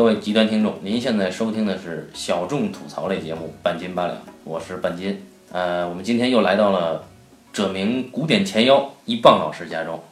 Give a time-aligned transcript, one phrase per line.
[0.00, 5.22] 各位极端听众，您现在收听的是小众吐槽类节目《半斤八两》，我是半斤。
[5.52, 7.04] 呃，我们今天又来到了
[7.52, 10.02] 这名古典前腰一棒老师家中。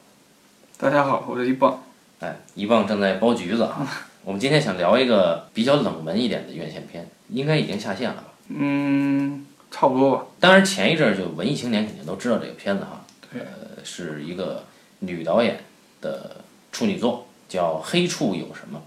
[0.76, 1.82] 大家好，我是一棒。
[2.20, 3.88] 哎，一棒正在剥橘子啊。
[4.24, 8.24] 我们今天想聊一个比较冷门一点的院线片，应该已经下线了吧？
[8.48, 10.26] 嗯，差不多吧。
[10.38, 13.02] 当然，前一阵儿就文艺青年肯定都知道这个片子哈。
[13.32, 14.64] 对呃，是一个
[14.98, 15.58] 女导演
[16.02, 18.82] 的处女作，叫《黑处有什么》。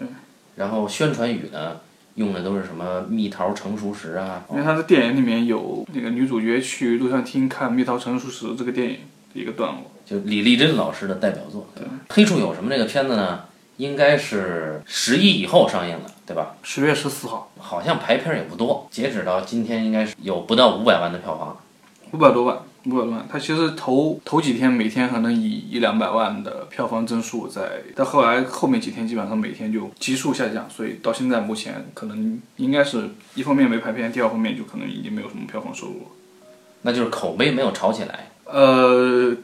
[0.00, 0.08] 对。
[0.60, 1.80] 然后宣传语呢，
[2.16, 4.44] 用的都是什么蜜桃成熟时啊。
[4.50, 8.98] 因为他的电影里面有那个女主角去录像厅看《蜜桃成熟时》这个电影
[9.32, 9.90] 的一个段落。
[10.04, 11.66] 就李丽珍老师的代表作。
[11.74, 11.86] 对。
[12.10, 13.40] 黑处有什么这个片子呢？
[13.78, 16.54] 应该是十一以后上映的，对吧？
[16.62, 21.56] 十月十四号，好像排片儿也不多，截止到今天应该是有不到五百万的票房。
[22.12, 23.26] 五百多万，五百多万。
[23.30, 36.06] 它其实头头几天每天可能以一两百万的票房增速在，但后来后面几天基本上每天就急速下降，所以到现在目前可能应该是一方面没排片，第二方面就可能已经没有什么票房收入了。
[36.82, 38.30] 那就是口碑没有炒起来。
[38.44, 39.36] 呃，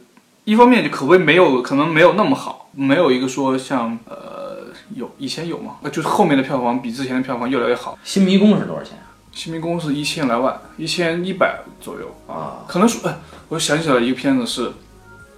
[0.45, 7.98] 一方面就口碑没有，可能没有那么好，没有一个说像呃有以前有嘛，呃就是后面的票房比之前的票房越来越好。
[8.03, 9.06] 新迷宫是多少钱啊？
[9.37, 13.15] 新民宫是一千来万，一千一百左右啊，可能说，哎，
[13.51, 14.73] 我想起来一个片子是，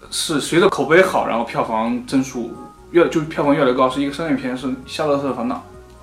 [0.09, 2.53] 是随着口碑好，然后票房增速
[2.93, 5.57] 越就是票房越来越高，是一个商业片，是《夏洛特烦恼》，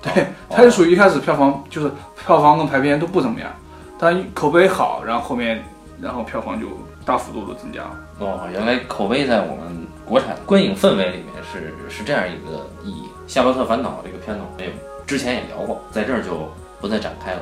[0.04, 1.90] 对，它是属于一开始票房就是
[2.22, 3.50] 票房跟排片都不怎么样，
[3.98, 5.64] 但口碑好，然后后面
[5.98, 6.66] 然后票房就
[7.02, 7.96] 大幅度的增加了。
[8.18, 13.04] 哦，原来口碑在我们国产观影氛围里面是是这样一个意义。
[13.26, 14.70] 《夏洛特烦恼》这个片子，我们
[15.06, 16.46] 之前也聊过，在这儿就
[16.78, 17.40] 不再展开了。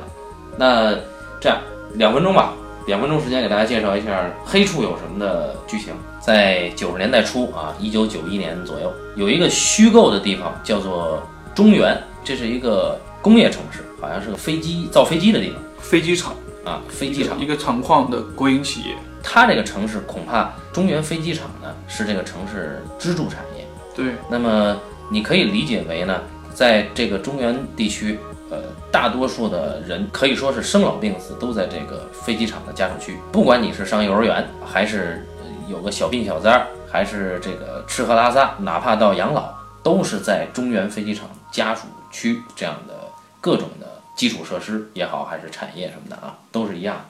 [0.57, 0.95] 那
[1.39, 1.59] 这样
[1.93, 2.53] 两分钟吧，
[2.87, 5.93] 两分钟时间给大家介绍一下《黑处有什么》的剧情。
[6.19, 11.21] 在九十年代初啊，一九九一年左右，有一个虚构的地方叫做
[11.53, 18.95] 中原，这是一个工业城市，好像是个飞机造飞机的地方飞机场啊，飞机场一个厂矿的国营企业。
[19.21, 23.65] 它这个城市恐怕中原飞机场呢是这个城市支柱产业。
[23.95, 24.75] 对，那么
[25.09, 26.21] 你可以理解为呢，
[26.53, 28.19] 在这个中原地区，
[28.49, 28.57] 呃，
[28.91, 33.17] 大多数的人可以说是生老病死都在这个飞机场的家属区。
[33.31, 35.25] 不管你是上幼儿园，还是
[35.67, 39.51] 有个小病小灾，还是这个吃喝拉撒，哪怕到养老，
[39.81, 42.93] 都是在中原飞机场家属区这样的
[43.41, 47.03] 各种的基础设施也好，还是产业什么的啊，都是一样。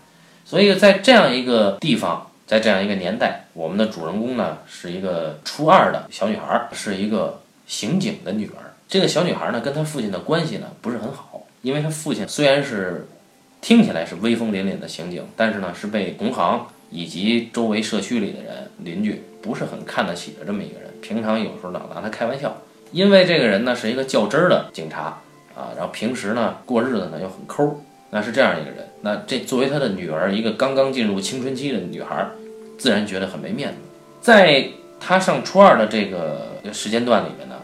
[0.45, 8.64] 所以在这样一个地方，在这样一个年代，我们的主人公呢是一个初二的小女孩，是一个刑警的女儿。
[8.87, 13.07] 这个小女孩呢跟她父亲的关系呢不是很好，因为她父亲虽然是
[13.61, 20.89] 听起来是威风凛凛的刑警，但是呢是被同行以及周围社区里的人邻居不是很看得起的这么一个人。
[21.01, 22.55] 平常有时候老拿他开玩笑，
[22.91, 25.19] 因为这个人呢是一个较真儿的警察
[25.55, 27.81] 啊，然后平时呢过日子呢又很抠。
[28.11, 32.25] 那是这样一个人，那这作为他的女儿，一个刚刚进入青春期的女孩，
[32.77, 33.77] 自然觉得很没面子。
[34.21, 34.69] 在
[35.01, 37.55] 他上初二的这个时间段里面呢，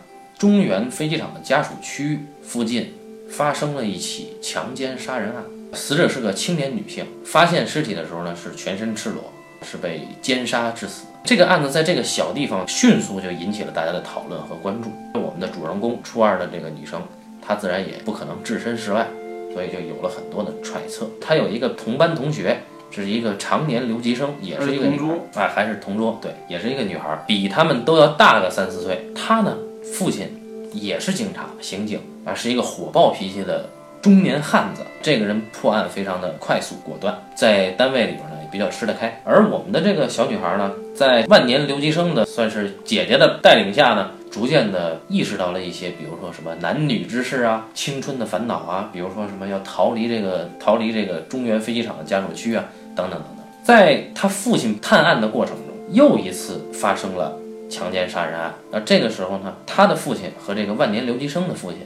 [0.42, 2.92] 中原飞机场的家属区附近
[3.30, 9.32] 发生了一起强奸杀人案，死者是个青年女性，发现尸体的时候呢是全身赤裸，
[9.62, 11.06] 是被奸杀致死。
[11.24, 14.90] 这个案子在这个小地方迅速就引起了大家的讨论和关注。
[15.14, 17.00] 我们的主人公初二的这个女生，
[17.40, 19.08] 她自然也不可能置身事外。
[19.54, 21.08] 所以就有了很多的揣测。
[21.22, 22.58] 她有一个同班同学，
[22.90, 29.06] 是一个常年留级生，也是一个女孩，哎，还是同桌，对，也是一个女孩，比他们都要大个三四岁。
[29.14, 29.56] 她呢，
[29.92, 30.28] 父亲
[30.74, 33.70] 也是警察，刑警啊，是一个火爆脾气的
[34.02, 34.82] 中年汉子。
[35.02, 39.22] 这个人破案非常的快速果断，在单位里边呢也比较吃得开。
[39.26, 44.12] 而我们的这个小女孩呢，在万年留级生的算是姐姐的带领下呢。
[44.32, 52.64] 逐渐的意识到了一些，比如说什么男女之事啊，青春的烦恼啊，比如说什么要逃离这个逃离这个中原飞机场的家属区啊，
[52.96, 53.46] 等等等等。
[53.62, 57.38] 在他父亲探案的过程中，又一次发生了
[57.72, 58.54] 强奸杀人案。
[58.70, 61.80] 那这个时候呢，他的父亲和这个万年留级生的父亲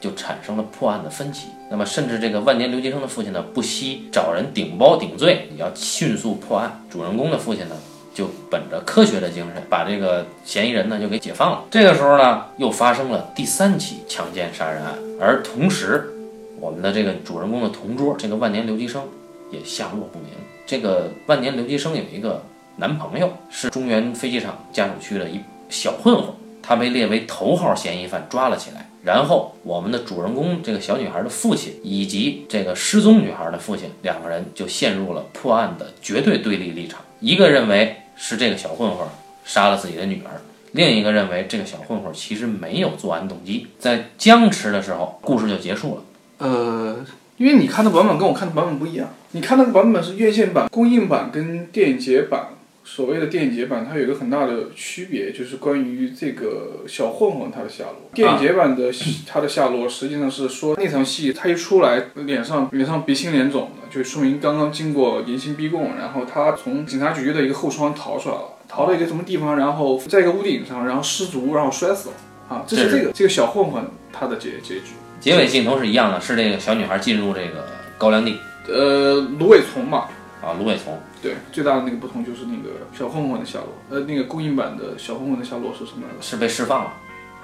[0.00, 1.46] 就产生了破案的分歧。
[1.70, 6.84] 那么，甚至这个万年留级生的父亲呢，不惜找人顶包顶罪，你要迅速破案。
[6.90, 7.76] 主人公的父亲呢？
[8.14, 11.64] 就本着科学的精神，把这个嫌疑人呢就给解放了。
[11.70, 16.12] 这个时候呢，又发生了第三起强奸杀人案，而同时，
[16.58, 19.04] 我们的这个主人公的同桌，这个万年留级生
[19.52, 20.30] 也下落不明。
[20.66, 22.42] 这个万年留级生有一个
[22.80, 26.26] 男朋友，是中原飞机场家属区的一小混混，
[26.62, 28.88] 他被列为头号嫌疑犯，抓了起来。
[29.02, 37.96] 然后，我们的主人公这个小女孩的父亲以及这个失踪女孩的父亲两个人就陷入了破案的绝对对立立场，一个认为。
[38.20, 39.06] 是这个小混混
[39.44, 40.42] 杀了自己的女儿，
[40.72, 46.02] 另一个认为这个小混混其实没有作案动机，在僵持的时候，故事就结束了。
[46.38, 52.48] 呃，因为你看的版本跟我看的版本不一样，你看那个版本是院线版、公映版跟电影节版。
[52.90, 58.10] 所谓的电影节版，它有一个很大的区别，就是关于这个小混混他的下落。
[58.14, 58.90] 电影节版的
[59.26, 72.14] 他的下落，实际上是说那场戏他一出来，脸上脸上鼻青脸肿的，就说明刚刚经过严刑逼供，然后他从警察局的一个后窗逃出来了，逃到一个什么地方，然后在一个屋顶上，然后失足，然后摔死了。
[72.48, 74.94] 啊，这是这个这个小混混他的结结局。
[75.20, 77.66] 结尾镜头是一样的，是这个小女孩进入这个
[77.98, 78.38] 高粱地。
[78.66, 80.06] 呃，芦苇丛嘛。
[80.40, 80.98] 啊，芦苇丛。
[81.22, 83.68] 对，最大的那个不同就是那个小混混的下落。
[83.90, 86.22] 呃，那个公映版的小混混的下落是什么来着？
[86.22, 86.92] 是被释放了，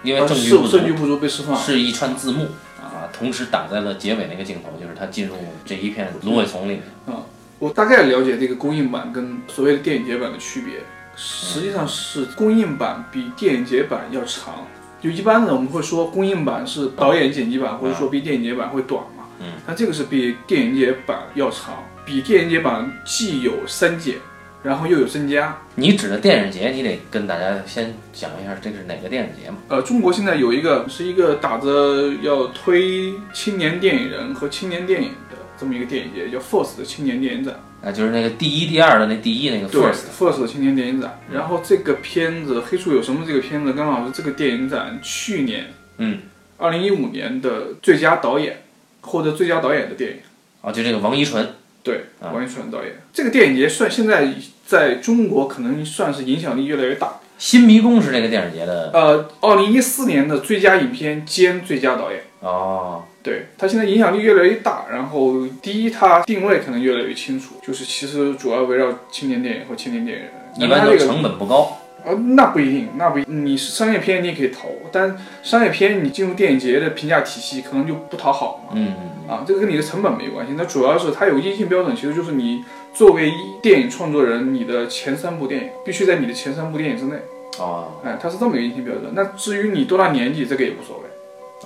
[0.02, 1.56] 因为证据不足，证据不足被释放。
[1.56, 2.44] 是一串字幕
[2.80, 5.34] 啊，同时打在了结尾那个镜头，就是他进入
[5.64, 6.82] 这一片芦苇丛里面。
[7.06, 7.22] 啊，
[7.58, 10.80] 我大概了解这个公映版跟所谓的电影节版的区别，
[11.16, 14.54] 实际上是公映版比电影节版要长。
[15.02, 19.23] 就一般的我们会说公映版是导演剪辑版，或者说比电影节版会短嘛。
[19.44, 19.52] 嗯。
[19.67, 21.85] 那这个是比电影节版要长。
[22.06, 24.17] 比电影节版既有删减，
[24.62, 25.56] 然后又有增加。
[25.75, 29.56] 你指的电影节，你得跟大家先讲一下这是哪个电影节嘛？
[29.69, 37.55] 呃，中国现在有一个是一个打着要推青年电影人和青年电影的这么一个电影节，叫 Force 的青年电影展。
[37.82, 41.19] 啊，就是那个第一、第二的那第一那个 Force Force 的青年电影展。
[41.32, 46.19] 然后这个片子《黑处有什么》这个片子刚好是这个电影展去年，嗯，
[46.58, 48.63] 二零一五年的最佳导演
[49.04, 50.16] 获得最佳导演的电影。
[50.62, 51.54] 啊，就这个王一淳。
[51.82, 54.28] 对，王一淳导演这个电影节算现在
[54.66, 57.20] 在中国可能算是影响力越来越大。
[57.36, 62.22] 新迷宫是这个电影节的，呃，二零一四年的最佳影片兼最佳导演。
[62.40, 64.86] 哦，对，它现在影响力越来越大。
[64.90, 70.32] 然后第一，它定位可能越来越清楚，就是其实主要围绕青年电影和青年电影人。
[70.56, 71.80] 一般的成本不高。
[72.04, 78.74] 呃，那不一定，那不，你是商业片你也可以投，但商业片你进入电影节的评价体系可能就不讨好嘛。
[78.74, 78.94] 嗯
[79.26, 82.62] 啊，这个跟你的成本没关系，那主要是它有硬性标准，其实就是你
[82.92, 87.16] 作为电影创作人，你的前三部电影必须在你的前三部电影之内。
[87.58, 89.12] 哦，哎，它是这么一个硬性标准。
[89.14, 91.04] 那至于你多大年纪，这个也无所谓，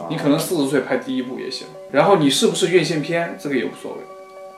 [0.08, 1.66] 你可能四十岁拍第一部也行。
[1.90, 3.98] 然后你是不是院线片，这个也无所谓，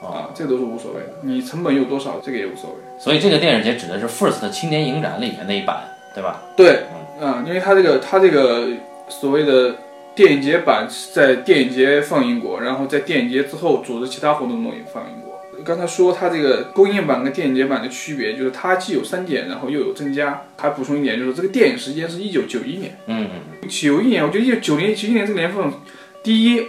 [0.03, 1.13] 啊，这都是无所谓的。
[1.23, 2.77] 你成本有多少，这个也无所谓。
[2.99, 6.43] 所以这个电影节指的是 First 青年影展里面那一版，对吧？
[6.57, 6.85] 对，
[7.21, 8.69] 嗯，因为它这个它这个
[9.09, 9.77] 所谓的
[10.15, 15.31] 电影节版在电影节放映过，然后在电影节之后组织其他活动中也放映过。
[15.63, 20.43] 刚才说它这个公映版跟电影节版的区别，就是它既有删减，然后又有增加。
[20.57, 23.29] 还补充一点，就是这个电影时间是一九九一年，嗯
[23.63, 25.71] 嗯，九一年，我觉得一九九零九一年这个年份，
[26.23, 26.63] 第一，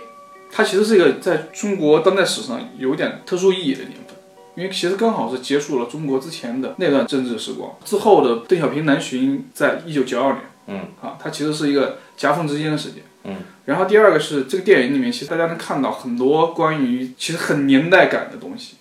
[0.51, 4.17] 它其实是一个在中国当代史上有点特殊意义的年份。
[4.53, 18.75] 因为其实刚好是结束了中国之前的那段政治时光，之后的邓小平南巡在一九九二年，嗯，啊，它其实是一个夹缝之间的时间，嗯，然后第二个是这个电影里面，其实大家能看到很多关于其实很年代感的东西，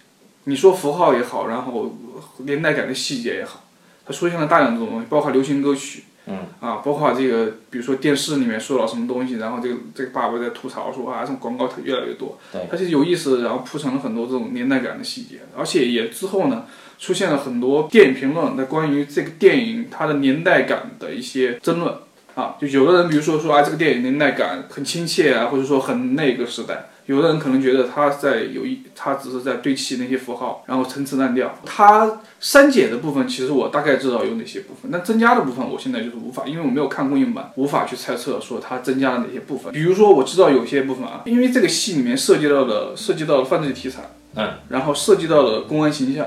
[0.45, 1.97] 你说符号也好，然后
[2.39, 3.63] 年代感的细节也好，
[4.05, 6.03] 它出现了大量这种东西，包括流行歌曲。
[6.31, 6.39] 嗯。
[6.61, 16.65] 啊，包括这个，比如说电视里面说了什么东西，然后这个这个爸爸在吐槽说啊，这种广告它越来越多，对，它其实有意思，然后铺成了很多这种年代感的细节，而且也之后呢，
[16.99, 21.95] 出现了很多电影评论在关于这个电影它的年代感的一些争论。
[22.37, 26.89] 啊，就有的人比如说说啊，这个电影年代感很亲切啊，或者说很那个时代。
[27.11, 31.53] 有的人可能觉得他在有一，他只是在堆砌那些符号，然后陈词滥调。
[31.67, 39.73] 他删减的部分，其实我大概知道有哪些部分，那增加的部分，我现在就是无法，因为我没有看过硬版，无法去猜测说它增加了哪些部分。
[39.73, 44.03] 比如说，我知道有些部分啊，因为这个戏里面涉及到的涉及到了犯罪题材，
[44.37, 46.25] 嗯，然后涉及到了公安形象，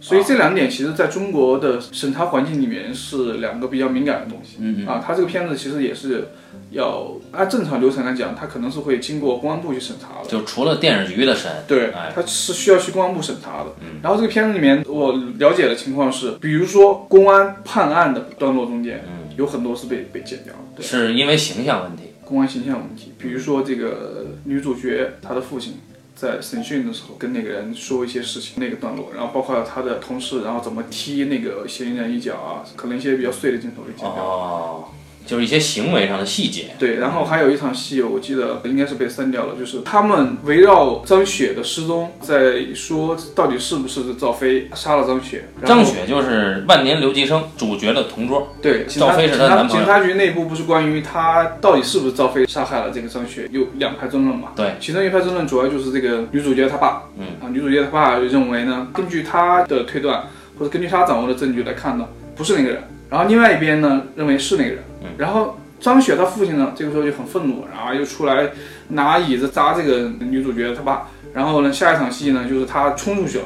[0.00, 4.56] 所以这两点其实在中国的审查环境里面是两个比较敏感的东西。
[4.60, 6.28] 嗯嗯啊，它这个片子其实也是。
[6.70, 10.28] 要按正常流程来讲，他可能是会经过公安部去审查的。
[10.28, 13.66] 就除了电视局的审，对，他是需要去公安部审查的。
[13.80, 19.04] 嗯然后这个片子里面，我了解的情况是，比如说公安判案的段落中间，
[19.36, 23.12] 有很多是被被剪掉的，是因为形象问题，公安形象问题。
[23.16, 25.74] 比如说这个女主角她的父亲
[26.16, 34.24] 在审讯的时候跟那个人说一些事情，那个段落，然后包括他的同事，然后怎么踢那个嫌疑人一脚啊，可能一些比较碎的镜头给剪掉。
[34.24, 34.88] 哦。
[35.26, 45.48] 就是一些行为上的细节，对，然后还有一场戏，我记得应该是被删掉了，就是他们围绕张雪的失踪，在说到底是不是赵飞杀了张雪。
[45.64, 49.84] 张雪就是万年留级生主角的同桌，对，赵飞是他男朋友。
[49.84, 54.50] 警察局内部不是关于他到底是不是赵飞杀害了这个张雪，有两派争论嘛？
[54.54, 60.22] 对，其中一派争论主要就是这个女主角她爸，嗯啊，女主角她爸认为呢，根据他的推断
[60.58, 62.06] 或者根据他掌握的证据来看呢，
[62.36, 62.82] 不是那个人。
[63.10, 68.50] 然后另外一边呢认为是那个人嗯，然后张雪她父亲呢这个时候就很愤怒，然后又出来
[68.88, 73.44] 拿椅子砸这个女主角她爸，然后呢下一场戏呢就是他冲出去了，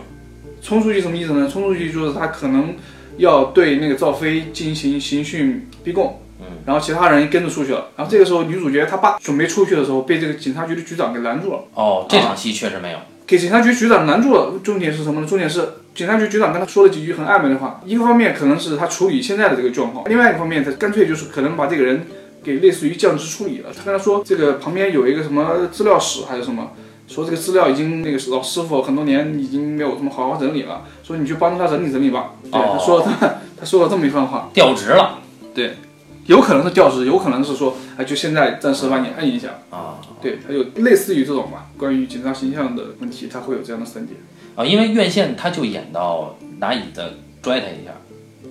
[0.62, 1.48] 冲出去什么意思呢？
[1.48, 2.74] 冲出去就是他可能
[3.16, 6.20] 要对那个赵飞进行刑讯逼供。
[6.42, 11.64] 嗯，然后其他人跟着出去了，然后这个时候女主角她爸准备出去的时候，被这个警察局的局长给拦住了。
[11.74, 12.98] 哦，这场戏确实没有。
[13.26, 15.26] 给警察局局长拦住了，重点是什么呢？
[15.26, 17.80] 重点是警察局局长跟他说了几句很暧昧的话。
[17.84, 22.06] 一个方面可能是他处理现在的这个状况，另外一个方面他干脆就是可能把这个人
[22.42, 23.70] 给类似于降职处理了。
[23.76, 26.70] 他跟他说这个旁边有一个什么资料室还是什么，
[27.06, 32.34] 说这个资料已经那个老师傅很多年已经没有什么好好整理了，说你去帮助他整理整理吧。
[32.50, 34.48] 对，哦他说了他他说了这么一番话。
[34.54, 35.18] 调职了
[35.52, 35.74] 对
[36.26, 39.48] 有可能是调职，有可能是说，哎，就现在暂时把你摁一下。
[39.70, 44.20] 啊对，他有类似于这种吧，关于警察形象的问题，他会有这样的三点。
[44.60, 44.64] 啊！
[44.64, 47.02] 因为院线他就演到拿椅子
[47.40, 47.92] 拽他一下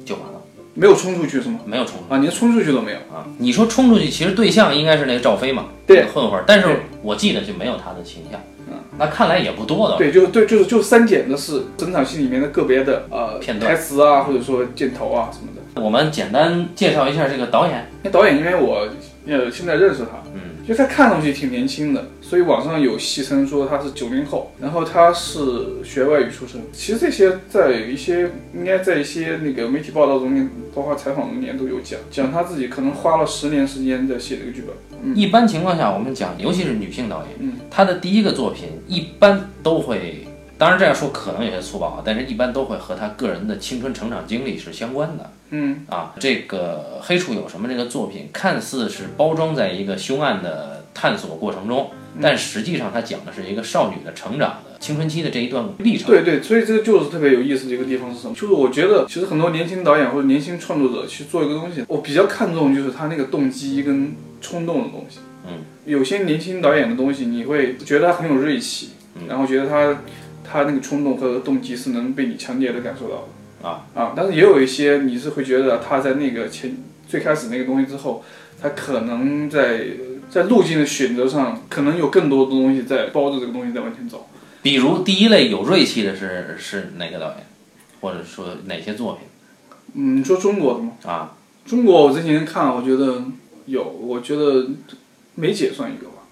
[0.03, 0.41] 就完了，
[0.73, 1.59] 没有冲出去是吗？
[1.65, 2.97] 没有冲突啊，连冲出去都没有。
[3.13, 3.27] 啊。
[3.37, 8.41] 你说冲出去，其实对象应该是那个赵飞嘛，对混混儿，但是我记得就没有他的形象。
[8.67, 9.97] 嗯，那看来也不多的。
[9.97, 15.81] 对，就对，就是就删减的是整场戏里面的个别的呃片段台词啊，或者说镜头啊什么的。
[15.81, 17.87] 我们简单介绍一下这个导演。
[18.01, 18.87] 那导演因为我
[19.27, 26.61] 呃现在认识他，嗯，就他看上去挺年轻的，所以网上有戏称说他是九零后，然后他是学外语出身。
[26.71, 34.75] 其实这些在一些应该在一些那个媒体报道中，包括采访中间都有讲，讲他自己可能花了十年时间在写这个剧本。
[35.01, 45.31] 嗯一般情况下，我们讲，尤其是女性导演，嗯，她的第一个作品一般都会，当然这样说可能有些粗暴啊，但是一般都会和她个人的青春成长经历是相关的。
[45.49, 51.89] 嗯啊，这个黑处有什么这个作品，看似是包装在一个凶案的探索过程中，
[52.21, 56.07] 但实际上它讲的是一个少女的成长的青春期的这一段历程。
[56.07, 58.33] 对对，所以这个就是特别有意思的一个地方是什么？
[58.33, 65.19] 就是我觉得其实很多年轻导演或者年轻创作者去做一个东西，我比较看重就是他那个动机跟冲动的东西。
[65.47, 70.01] 嗯，有些年轻导演的东西，你会觉得他很有锐气，嗯然后觉得他
[70.43, 73.67] 他那个冲动和动机是能被你强烈的感受到的。
[73.67, 78.23] 啊啊，但是也有一些你是会觉得他在那个前最开始那个东西之后，
[78.61, 79.81] 他可能在
[80.29, 84.29] 在路径的选择上，可能有更多的东西在包着这个东西在往前走。
[84.61, 87.37] 比如第一类有锐气的是是哪个导演，
[88.01, 89.23] 或者说哪些作品
[89.95, 90.91] 嗯，你说中国的吗？
[91.05, 91.35] 啊？
[91.65, 93.23] 中国我之前看，我觉得
[93.65, 94.69] 有，我觉得
[95.35, 96.23] 梅姐算一个吧。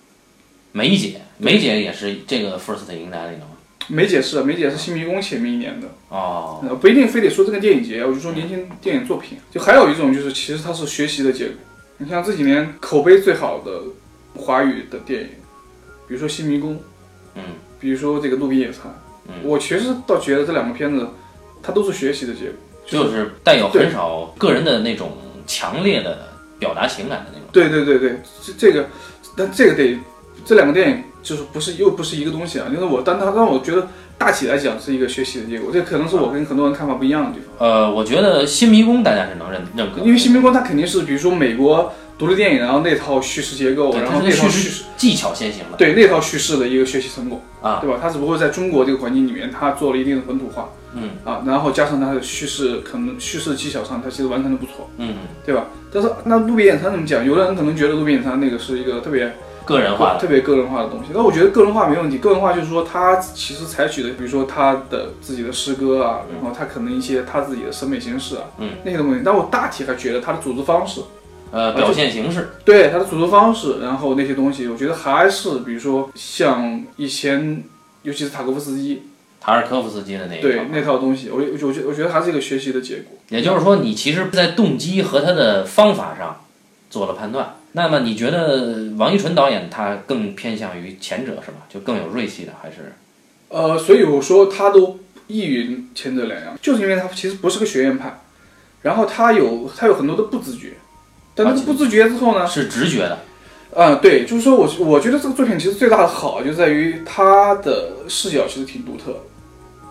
[0.74, 3.52] 梅姐，梅姐也是这个 first 迎来了一个吗？
[3.88, 9.38] 梅姐是梅姐是新迷宫前面一年的，哦，呃，不一定非得说这个电影节，我就说年轻电影作品。
[9.50, 11.56] 就还有一种就是，其实它是学习的结果。
[11.98, 13.82] 你像这几年口碑最好的
[14.36, 15.30] 华语的电影，
[16.08, 16.80] 比如说新迷宫，
[17.36, 17.44] 嗯，
[17.80, 18.84] 比如说这个路边野餐，
[19.28, 21.08] 嗯我其实倒觉得这两个片子，
[21.62, 22.54] 它都是学习的结果。
[22.86, 25.12] 就是带有很少个人的那种
[25.46, 27.50] 强烈的表达情感的那种。
[27.52, 28.88] 对对对对，这这个，
[29.36, 30.00] 但这个得
[30.46, 33.86] 这两个电影就是不是又不是一个东西啊，因为我，但它让我觉得
[34.18, 37.68] 大体来讲是一个学习的结果，这可能是我跟很多人看法不一样的地方。
[37.68, 48.00] 呃，我觉得新迷宫大家是能认认可的，因为新迷宫它肯定是比如说美国独立电影，然后那套叙事结构，然后那套叙事，技巧先行了对那套叙事的一个学习成果啊，对吧？
[48.02, 55.14] 它只不过在中国这个环境里面，它做了一定的本土化嗯啊，然后加上它的叙事可能叙事技巧上，它其实完成的不错，嗯，
[55.46, 55.66] 对吧？
[55.94, 57.24] 但是那路边野餐怎么讲？
[57.24, 59.32] 有的人可能觉得路边野餐那个是一个特别
[59.68, 61.12] 个人化的，特别个人化的东西。
[61.14, 69.22] 那我觉得个人化没问题，个人化就是说他其实采取的，比如说他的自己的诗歌啊，然后他可能一些他自己的审美形式啊，嗯，那些东西。
[69.24, 71.02] 但我大体还觉得他的组织方式，
[71.52, 77.64] 呃，表现形式，对他的组织方式，然后那些东西，我觉得还是比如说像以前，
[78.04, 79.04] 尤其是塔科夫斯基
[79.42, 80.42] 塔尔科夫斯基的那一套。
[80.42, 83.18] 对那套东西，我我我觉我觉得还是一个学习的结果。
[83.30, 86.42] 也就是说，你其实在动机和他的方法上
[86.90, 87.56] 做了判断。
[87.78, 91.58] 那么你觉得王一淳导演他更偏向于前者是吧？
[91.70, 92.92] 就更有锐气的，还是
[93.50, 98.20] 呃，所以我说他都异于前者两样，就是因为他其实不是个学院派，
[98.82, 100.74] 然后他有他有很多的不自觉，
[101.36, 103.20] 但是不自觉之后呢，是直觉的？
[103.76, 109.20] 啊、对，就是说我我觉得这个作品其实最大的好就在于他的视角其实挺独特的。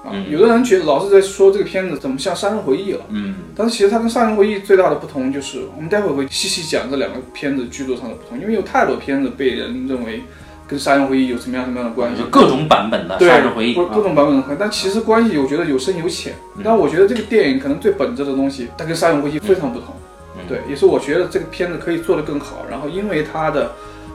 [0.06, 10.22] 啊，嗯有的人觉得老是在说这个片子怎么像《杀人回忆》了，嗯，但是其实它跟《杀人回忆》最大的不同就是，我们待会儿会细细讲这两个片子剧作上的不同，因为有太多片子被人认为
[10.68, 16.62] 跟《杀人回忆》有什么样什么样的关系就，各种版本的对杀人回忆各种版本的关系，但其实关系我觉得有深有浅嗯。
[16.64, 19.94] 但我觉得这个电影可能最本质的东西，它跟《杀人回忆》非常不同。
[20.38, 22.64] 嗯对，也是我觉得这个片子可以做得更好。
[22.70, 23.72] 然后因为它的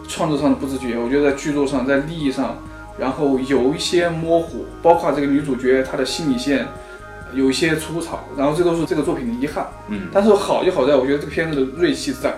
[0.07, 2.57] 创作上的不自觉，我觉得在剧作上、在利益上，
[3.01, 6.67] 然后有一些模糊，包括这个女主角她的心理线，
[7.33, 9.67] 有一些粗糙，然后这都是这个作品的遗憾。
[9.87, 12.29] 嗯，但是好就好在，我觉得这个片子的锐气在，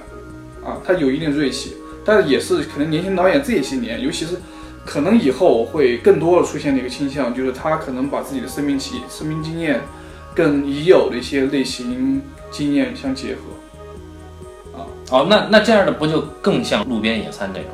[0.63, 4.37] 啊，它有一定锐气，但是也是可能年轻导演这些年，尤其是
[4.85, 9.81] 可能以后会更多的出现的一个倾向，就是他可能把自己的生命体、生命经验
[10.33, 14.79] 跟已有的一些类型经验相结合。
[14.79, 17.69] 啊哦，那那这样的不就更像路边野餐这种？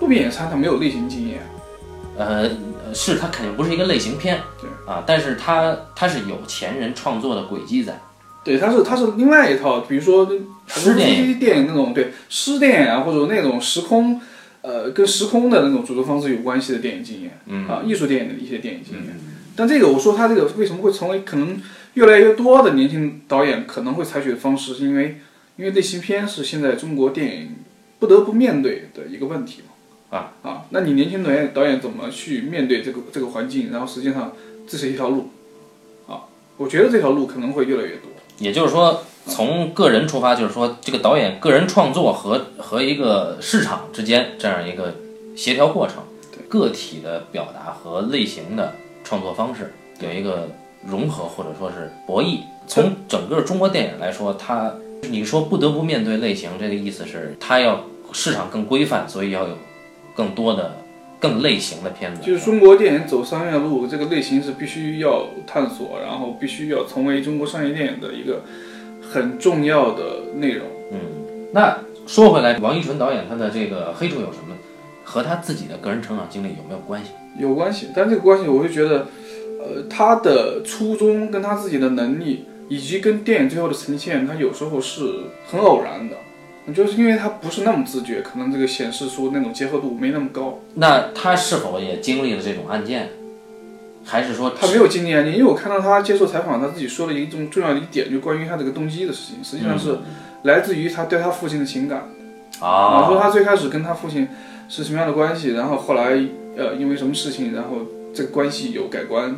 [0.00, 1.40] 路边野餐它没有类型经验，
[2.26, 8.00] 呃，是它肯定不是一个类型片，对啊，但是它它是有钱人创作的轨迹在，
[8.44, 10.30] 对，它是它是另外一套，比如说
[10.66, 14.20] 诗电影影电影那种对诗电影啊，或者那种时空，
[14.60, 19.04] 呃，跟时空的那种组织方式有关系的电影经验，嗯啊，艺术电影的一些电影经验。
[19.08, 21.60] 嗯但这个我说它这个为什么会成为可能
[21.92, 25.18] 越来越多的年轻导演可能会采取的方式，是因为
[25.56, 27.56] 因为类型片是现在中国电影
[27.98, 29.71] 不得不面对的一个问题嘛。
[30.12, 33.70] 啊啊，那你年轻导演导演怎么去面对这个这个环境？
[33.72, 34.32] 然后实际上
[34.68, 35.30] 这是一条路，
[36.06, 36.28] 啊，
[36.58, 38.10] 我觉得这条路可能会越来越多。
[38.36, 44.94] 也就是说，从个人出发，就是说这个导演个人创作和和一个市场之间这样一个
[45.34, 46.02] 协调过程，
[46.46, 50.46] 个体的表达和类型的创作方式有一个
[50.86, 52.40] 融合或者说是博弈。
[52.66, 54.74] 从整个中国电影来说，它
[55.08, 59.56] 你说不得不面对类型，这个意思是它要市场更规范，所以要有
[60.14, 60.76] 更多的
[61.18, 62.22] 更类型的片子。
[62.22, 68.42] 就是中国电影走商业路，这个类型是必须要探索，然后必须要成为中国商业电影的一个
[69.00, 70.66] 很重要的内容。
[70.90, 70.98] 嗯，
[71.52, 74.56] 那说回来，王一淳导演他的这个黑处有什么
[75.04, 77.10] 和他自己的个人成长经历有没有关系？
[77.38, 79.06] 有关系，但这个关系我就觉得，
[79.58, 85.02] 呃，他的初衷跟他自己的能力，以及跟电影最后的呈现，他有时候是
[85.50, 86.16] 很偶然的，
[86.72, 90.60] 就是因为他不是那么自觉，可能这个显示出那种结合度没那么高。
[90.74, 93.10] 那他是否也经历了这种案件，
[94.04, 99.98] 还是说他没有经历案件，因为我看到他接受采访，他自己说了一种重要的一点，就关于他这个动机的事情，实际上是
[100.44, 102.08] 来自于他对他父亲的情感。
[102.60, 103.22] 啊，说啊？
[103.22, 104.28] 他最开始跟他父亲
[104.68, 106.12] 是什么样的关系，然后后来
[106.56, 107.78] 呃因为什么事情，然后
[108.14, 109.34] 这个关系有改观，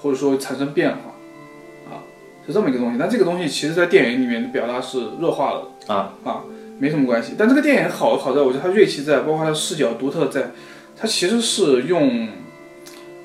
[0.00, 2.00] 或者说产生变化，啊，
[2.46, 2.96] 是这么一个东西。
[2.98, 6.40] 但这个东西其实在电影里面的表达是弱化了啊啊，
[6.78, 7.32] 没什么关系。
[7.38, 10.50] 但这个电影好好在，我觉得它锐气在，包括它的视角独特在，
[10.96, 12.28] 它其实是用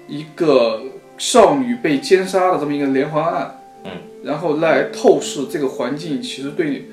[0.07, 0.83] 一个
[1.17, 3.91] 少女被奸杀的这么一个连环案，嗯，
[4.23, 6.89] 然后来透视这个环境，其实对。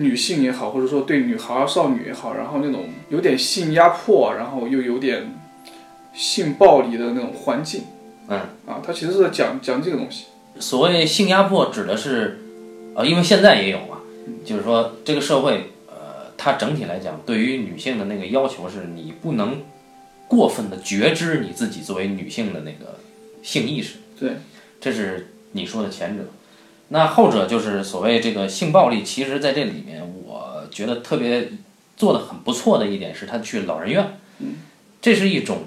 [0.00, 5.36] 女性也好，或者说对女孩、少女也好，然后那种有点性压迫，然后又有点
[6.14, 7.82] 性暴力的那种环境，
[8.28, 10.26] 嗯，啊，它其实是在讲讲这个东西。
[10.60, 12.38] 所谓性压迫指的是，
[12.94, 13.98] 呃，因为现在也有嘛，
[14.44, 15.77] 就是说这个社会，呃，
[16.38, 19.60] 它整体来讲对于女性的那个要求是你不能
[20.26, 23.00] 过分的觉知你自己作为女性的那个
[23.42, 23.96] 性意识。
[24.18, 24.32] 对，
[24.80, 26.24] 这是你说的前者。
[26.90, 31.50] 那后者就是所谓这个性暴力，其实在这里面，我觉得特别
[31.96, 34.18] 做的很不错的一点是，他去老人院，
[35.02, 35.58] 这是一种，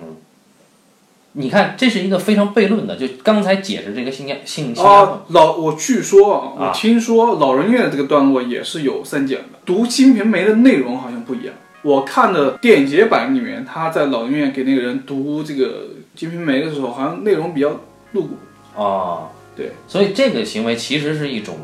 [1.34, 6.68] 你看，这是一个非常悖论的，就刚才解释这个性压性性压，啊，老我据说啊，啊。
[6.68, 11.56] 我听说老人院的这个段落也是有删减的，读《金瓶梅》的内容好像不一样。
[11.84, 15.66] 我看的电影节版里面，他在老人院给那个人读这个
[16.16, 17.80] 《金瓶梅》的时候，好像内容比较
[18.12, 18.38] 露骨。
[18.76, 21.58] 啊，对，所以这个行为其实是一种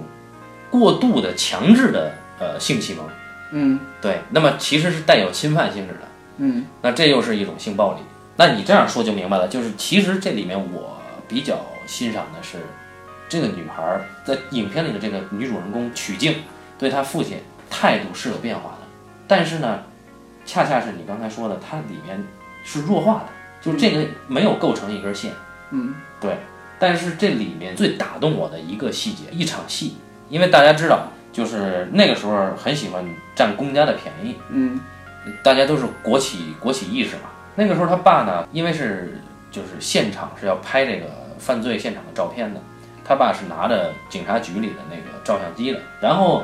[0.70, 3.06] 过度的强制的呃性启蒙，
[3.52, 3.80] 嗯。
[4.02, 6.00] 对，那么其实是带有侵犯性质的，
[6.38, 6.66] 嗯。
[6.82, 8.00] 那这又是一种性暴力。
[8.38, 12.60] 那你这样说就明白了，就是其实这里面我比较欣赏的是
[13.28, 16.36] 这个女孩儿在影片里的这个女主人公曲靖
[16.78, 18.88] 对她父亲态度是有变化的，
[19.28, 19.80] 但是呢，
[20.45, 22.23] 恰恰是你刚才说的，它里面
[22.63, 23.30] 是弱化的，
[23.62, 25.32] 就是这个没有构成一根线。
[25.71, 26.38] 嗯对，
[26.80, 29.97] 但是这里面最打动我的一个细节，一场戏，
[30.30, 33.04] 因为大家知道，就是那个时候很喜欢
[33.36, 34.80] 占公家的便宜，嗯
[35.43, 37.23] 大家都是国企国企意识嘛。
[37.60, 41.08] 那个时候他爸呢，因为是就是现场是要拍这个
[41.39, 42.62] 犯罪现场的照片的，
[43.04, 45.80] 他爸是拿着警察局里的那个照相机的。
[46.00, 46.43] 然后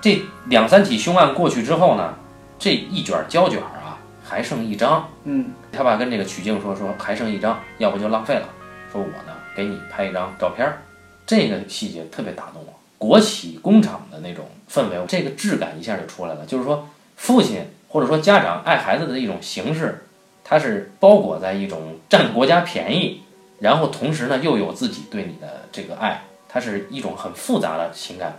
[0.00, 2.14] 这两三起凶案过去之后呢，
[2.60, 8.48] 这一卷胶卷啊还剩一张，嗯他爸跟这个曲靖说说还剩一张，要不就浪费了。
[8.92, 10.78] 说我呢给你拍一张照片儿，
[11.26, 12.72] 这个细节特别打动我。
[12.98, 16.46] 国企工厂的那种氛围，这个质感一下就出来了。
[16.46, 20.05] 就是说，父亲或者说家长爱孩子的一种形式，
[20.48, 23.22] 它是包裹在一种占国家便宜，
[23.58, 28.38] 然后同时呢又有自己对你的这个爱，它是一种很复杂的情感，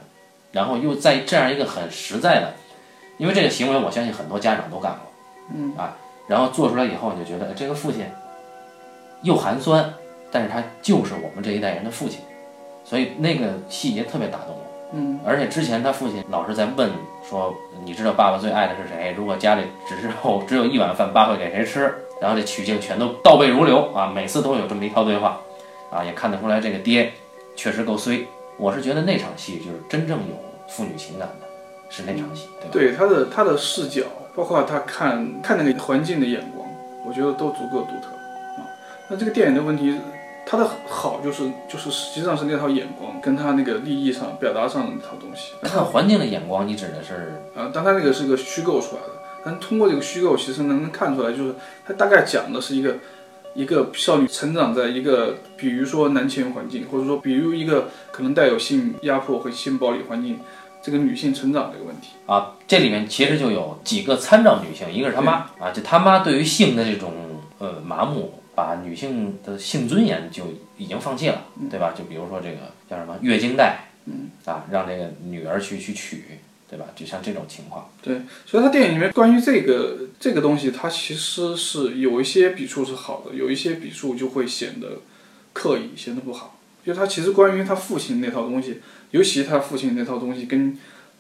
[0.54, 2.54] 然后又在这样一个很实在的，
[3.18, 5.12] 因为这个行为我相信很多家长都干过，
[5.54, 5.98] 嗯啊，
[6.30, 8.06] 然后做出来以后你就觉得哎这个父亲
[9.22, 9.94] 又寒酸，
[10.32, 12.22] 但是他就是我们这一代人的父亲，
[12.86, 14.62] 所以那个细节特别打动我。
[14.94, 16.90] 嗯，而且之前他父亲老是在问
[17.30, 19.14] 说，你知道爸爸最爱的是谁？
[19.18, 21.94] 如果家里只是有只有一碗饭，爸会给谁吃？
[22.22, 25.40] 然后这曲靖全都倒背如流啊，每次都有这么一套对话，
[25.92, 27.12] 啊，也看得出来这个爹
[27.56, 28.26] 确实够衰。
[28.58, 30.36] 我是觉得那场戏就是真正有
[30.68, 31.48] 父女情感的，
[31.90, 32.70] 是那场戏，对吧？
[32.72, 34.04] 对他的他的视角，
[34.36, 36.68] 包括他看看那个环境的眼光，
[37.06, 38.08] 我觉得都足够独特
[38.58, 38.66] 啊。
[39.10, 40.00] 那这个电影的问题，
[40.50, 45.52] 它的好就是就是实际上是那套眼光跟他那个利益上表达上的那套东西。
[45.62, 49.10] 看环境的眼光，你指的是啊，但他那个是个虚构出来的，
[49.44, 51.56] 但通过这个虚构，其实能看出来，就是
[51.86, 52.96] 他大概讲的是一个
[53.56, 60.40] 一个少女成长在一个，比如说男权环境，或者说比如一个可能带有性压迫和性暴力环境，
[60.82, 62.12] 这个女性成长这个问题。
[62.26, 67.12] 啊，这里面其实就有几个参照女性，一个是他妈啊，就他妈对于性的这种
[67.58, 70.46] 呃麻木，把女性的性尊严就
[70.80, 71.94] 已经放弃了，对吧？
[71.96, 76.24] 就比如说这个叫什么月经带，嗯啊，让这个女儿去去取，
[76.68, 76.88] 对吧？
[76.96, 85.02] 就像这种情况，对，所以他电影里面关于这个这个东西，它其实是有一些笔触是好的，有一些笔触就会显得
[85.54, 86.58] 刻意，显得不好。
[86.84, 90.76] 就他其实关于他父亲那套东西，尤其他父亲那套东西跟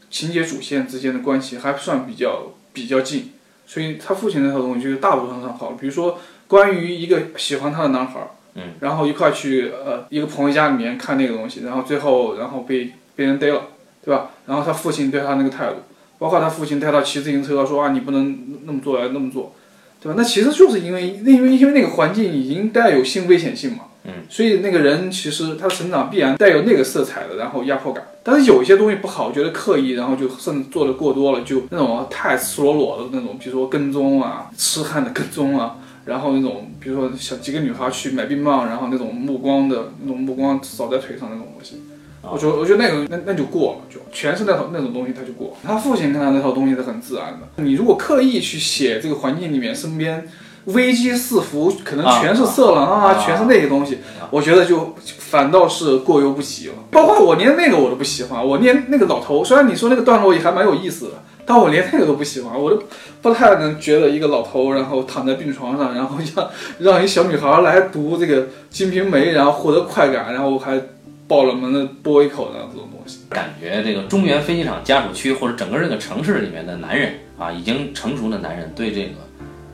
[0.10, 3.34] 情节主线之间的关系还算比较比较近，
[3.68, 5.74] 所以他父亲那套东西就是大部分上好。
[5.74, 13.64] 比如说关于一个喜欢他的男孩儿，嗯，然后一块去呃一个朋友家里面看那个东西，然后最后然后被被人逮了，
[14.04, 14.32] 对吧？
[14.46, 15.76] 然后他父亲对他那个态度，
[16.18, 19.54] 包括他父亲带他骑自行车说啊你不能那么做要那么做，
[20.02, 20.16] 对吧？
[20.18, 23.80] 那其实就是因为因为因为那个环境已经带有性危险性嘛。
[24.10, 28.06] 嗯，所以那个人其实他的成长必然带有那个色彩的，然后压迫感。
[28.24, 35.76] 但是有一些东西不好，觉得刻意，然后就甚至做的过多了，就那种太赤裸裸的那种，比如说跟踪啊、痴汉的跟踪啊，
[36.08, 41.82] 然后那种比如说小几个女孩去买冰棒，然后那种目光的那种目光扫在腿上那种东西，
[42.24, 45.56] 我觉得我觉得那个那那就过了，就全是那套那种东西他就过。
[45.64, 47.64] 他父亲跟他那套东西是很自然的。
[47.64, 50.28] 你如果刻意去写这个环境里面身边。
[50.68, 56.74] 危机四伏，可能全是色狼啊，啊全是那些东西，我觉得就反倒是过犹不及了。
[56.92, 62.84] 包括我连那个我都不喜欢，我连那个老头，虽然你说那个段落也还蛮有意思的，但我连那个都不喜欢，我都
[63.22, 70.78] 不太能觉得一个老头，然后躺在病床上，然后让让一小女孩来读这个《金瓶梅》，然后获得快感，然后还
[71.26, 73.20] 抱了门的啵一口的这种东西。
[73.30, 79.14] 感觉这个中原飞机场家属区或者整个这个城市里面的男人啊，已经成熟的男人对这个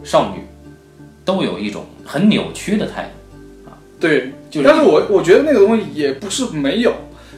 [0.04, 0.44] 少女
[1.26, 6.94] 都有一种很扭曲的态度啊，对，就是但是我我觉得那个东西也不是没有，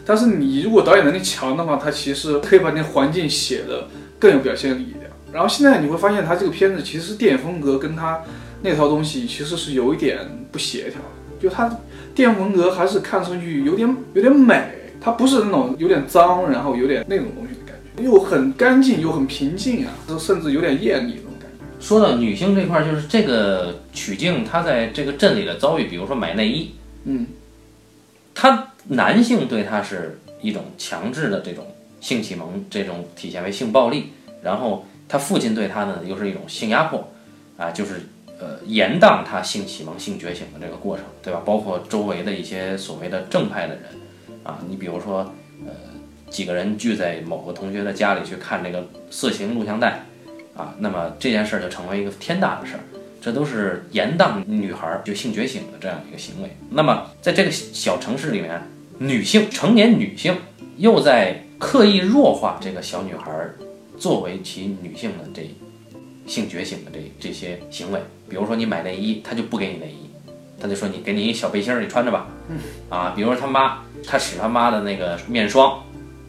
[0.06, 3.88] 但是你如果导演能力强的话，他其实可以把那环境写的
[4.26, 5.04] 更有表现力一点。
[5.32, 8.20] 然后现在你会发现，他这个片子其实电影风格跟他
[8.64, 10.18] 那套东西其实是有一点
[10.52, 11.78] 不协调的，就他
[12.16, 14.64] 电影风格还是看上去有点有点美，
[15.00, 21.86] 它不是那种有点脏，然后有点那种东西的感觉，又很干净又很平静啊，甚至有点艳丽那种感觉。
[21.86, 26.72] 说到女性这块儿，就是这个曲靖她在这个镇里的遭遇，比如说买内衣，
[27.04, 27.28] 嗯，
[28.34, 31.68] 他男性对她是一种强制的这种
[32.06, 34.12] 性启蒙，这种体现为性暴力，
[34.44, 37.12] 然后他父亲对他呢又是一种性压迫，
[37.58, 37.94] 啊，就是
[38.40, 41.42] 呃延宕他性启蒙、性觉醒的这个过程，对吧？
[41.44, 43.84] 包括周围的一些所谓的正派的人，
[44.44, 45.34] 啊，你比如说
[45.66, 45.72] 呃
[46.30, 50.06] 几个人聚在某个同学的家里去看这个色情录像带，
[50.56, 52.82] 啊，那么这件事儿就成为一个天大的事儿。
[53.20, 56.56] 这都是延宕女孩就性觉醒的这样一个行为。
[56.70, 58.62] 那么在这个小城市里面，
[59.00, 60.38] 女性成年女性
[60.78, 63.56] 又在刻意弱化这个小女孩儿
[63.98, 65.50] 作为其女性的这
[66.28, 68.00] 性觉醒的这这些行为。
[68.30, 70.10] 比如说你买内衣，她就不给你内衣，
[70.60, 72.28] 她就说你给你一小背心儿，你穿着吧。
[72.50, 72.58] 嗯
[72.90, 75.82] 啊，比如说他妈，他使他妈的那个面霜，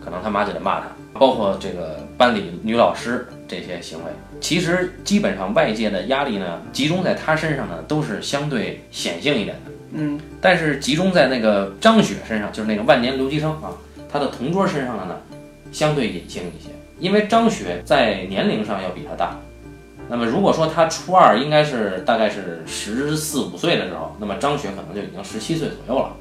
[0.02, 0.86] 可能他妈就得骂他。
[1.18, 9.72] 包括这个班里女老师这些行为，其实基本上外界的压力呢，集中在她身上呢，都是相对显性一点的。
[9.92, 13.72] 嗯，但是集中在那个张雪身上，就是那个万年留级生啊，
[14.16, 15.16] 她的同桌身上的呢，
[15.70, 16.70] 相对隐性一些。
[16.98, 19.38] 因为张雪在年龄上要比她大，
[20.08, 26.16] 那么如果说她初二应该是大概是十四五岁的时候，那么张雪可能就已经十七岁左右了。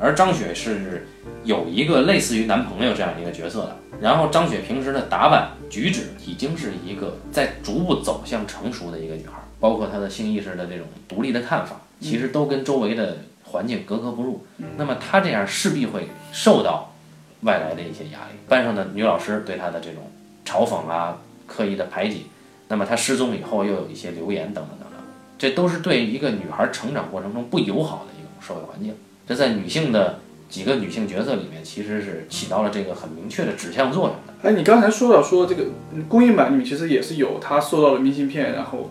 [0.00, 1.06] 而张雪是
[1.44, 14.46] 有一个类似于男朋友这样一个角色的，然后张雪平时的打扮举止已经是一个在逐步走向成熟的一个女孩，包括她的性意识的这种独立的看法，其实都跟周围的环境格格不入。
[14.78, 16.93] 那么她这样势必会受到
[17.44, 20.10] 外来的一些压力，班上的女老师对她的这种
[20.44, 22.26] 嘲讽啊、刻意的排挤，
[22.68, 24.98] 那么她失踪以后又有一些流言等等等等，
[25.38, 28.94] 这都是对一个女孩成长过程中不友好的一种社会环境。
[29.26, 34.50] 这在女性的几个女性角色里面，其实是起到了这个很明确的指向作用的。
[34.50, 38.90] 哎，你刚才说到说这个嗯公益版里面其实也是有他收到了明信片，然后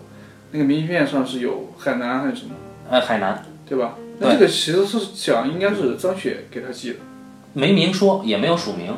[0.52, 2.54] 那个明信片上是有海南还是什么，
[2.90, 3.96] 呃，海南对吧？
[4.18, 6.96] 那这个其实是讲应该是张雪给他寄的。
[7.54, 8.92] 没明说，也没有署名，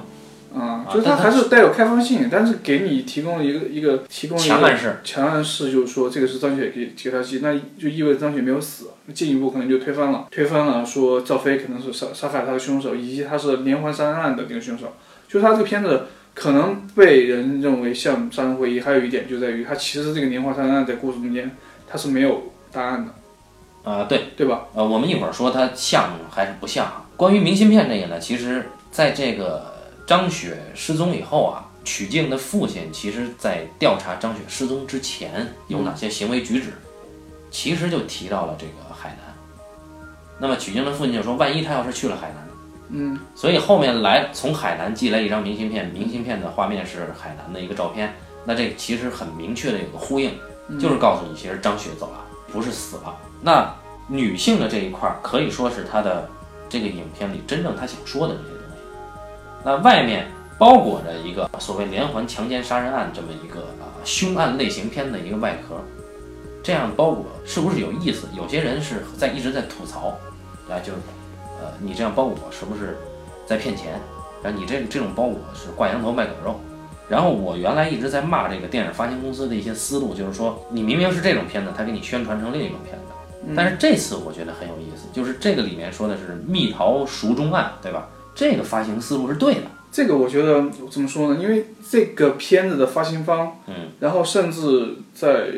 [0.54, 4.96] 啊、啊就是它还是带有开放性，但是给你提供了一个一个提供了一个强暗示。
[5.04, 14.94] 强暗示，就是说这个是张雪给给他寄，那就意味着张雪没有死，进一步可能就推翻了，推翻了说赵飞可能是杀杀害他的凶手，以及他是连环杀人案的那个凶手。
[15.28, 21.50] 就是他这个片子可能被人认为像杀人回忆，还有一点就在于他其实这个连环杀人案在故事中间
[21.88, 24.66] 他是没有答案的，啊、对，对吧？
[24.74, 27.05] 呃，我们一会儿说他像还是不像啊。
[27.16, 29.72] 关于明信片这个呢，其实在这个
[30.06, 36.74] 张雪失踪以后啊，曲靖的父亲其实在调查张雪失踪之前有哪些行为举止，
[37.50, 39.34] 其实就提到了这个海南。
[40.38, 42.52] 那么曲靖的父亲就说，万一他要是去了海南呢？
[42.90, 50.30] 嗯，所以后面来从海南寄来一张明信片，明信片的画面是海南的一个照片，那这其实很明确的有个呼应，
[50.78, 53.16] 就是告诉你，其实张雪走了，不是死了。
[53.40, 53.74] 那
[54.06, 56.28] 女性的这一块儿可以说是她的
[56.80, 58.82] 这个影片里真正他想说的这些东西。
[59.64, 60.26] 那外面
[60.58, 65.76] 包裹着一个所谓连环强奸杀人案这么一个啊凶案类型片的一个外壳，
[66.62, 68.26] 这样包裹是不是有意思？
[68.36, 70.16] 有些人是在一直在吐槽，
[70.68, 70.98] 啊，就是
[71.60, 72.96] 呃你这样包裹是不是
[73.46, 74.00] 在骗钱？
[74.42, 76.60] 然后你这这种包裹是挂羊头卖狗肉。
[77.08, 83.04] 然后我原来一直在骂这个电影发行公司的一些思路，就是说你明明是这种片子，他给你宣传成另一种片子。
[83.54, 88.08] 但是这次我觉得很有意思，就是这个里面说的是蜜桃熟中案，对吧？
[88.34, 91.40] 这个发行思路是对的，这个我觉得怎么说呢？
[91.40, 95.48] 因为这个片子的发行方，嗯，然后甚至在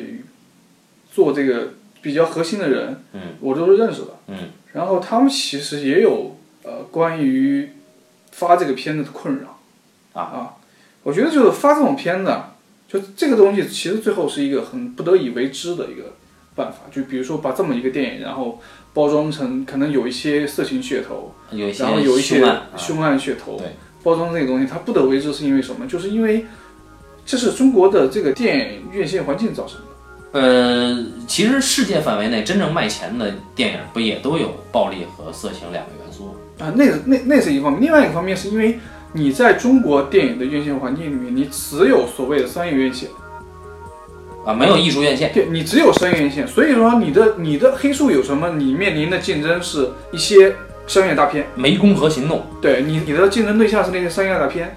[1.12, 7.70] 做这个比较核心的人，嗯，我都是认识的，嗯，然后他们其实也有呃关于
[8.32, 9.58] 发这个片子的困扰。
[10.12, 10.22] 啊。
[10.22, 10.54] 啊
[11.04, 12.54] 我觉得就是发这种片子，啊，
[12.86, 16.12] 就这个东西其实最后是一个很不得已为之的一个
[16.58, 18.60] 办法，就比如说把这么一个电影，然后
[18.92, 23.68] 包装成可能有一些色情噱头，有一些然后有一些凶案，啊凶案噱头，对，
[24.02, 25.86] 包装这个东西，它不得为之是因为什么？
[25.86, 26.44] 就是因为
[27.24, 29.86] 这是中国的这个电影院线环境造成的。
[30.30, 36.32] 呃，其实世界范围内真正卖钱的电影不也都有暴力和色情两个元素吗？
[36.58, 38.78] 啊，那那那是一方面，另外一个方面是因为
[39.14, 43.08] 你在中国电影的院线环境里面，你只有所谓的商业院线，
[44.44, 48.48] 啊，没有艺术院线，对你只有商业院线，所以说你的你的黑数有什么？
[48.50, 50.54] 你面临的竞争是一些
[50.86, 54.76] 商业大片，湄公河行动，对你你的竞争对象是那些商业大片，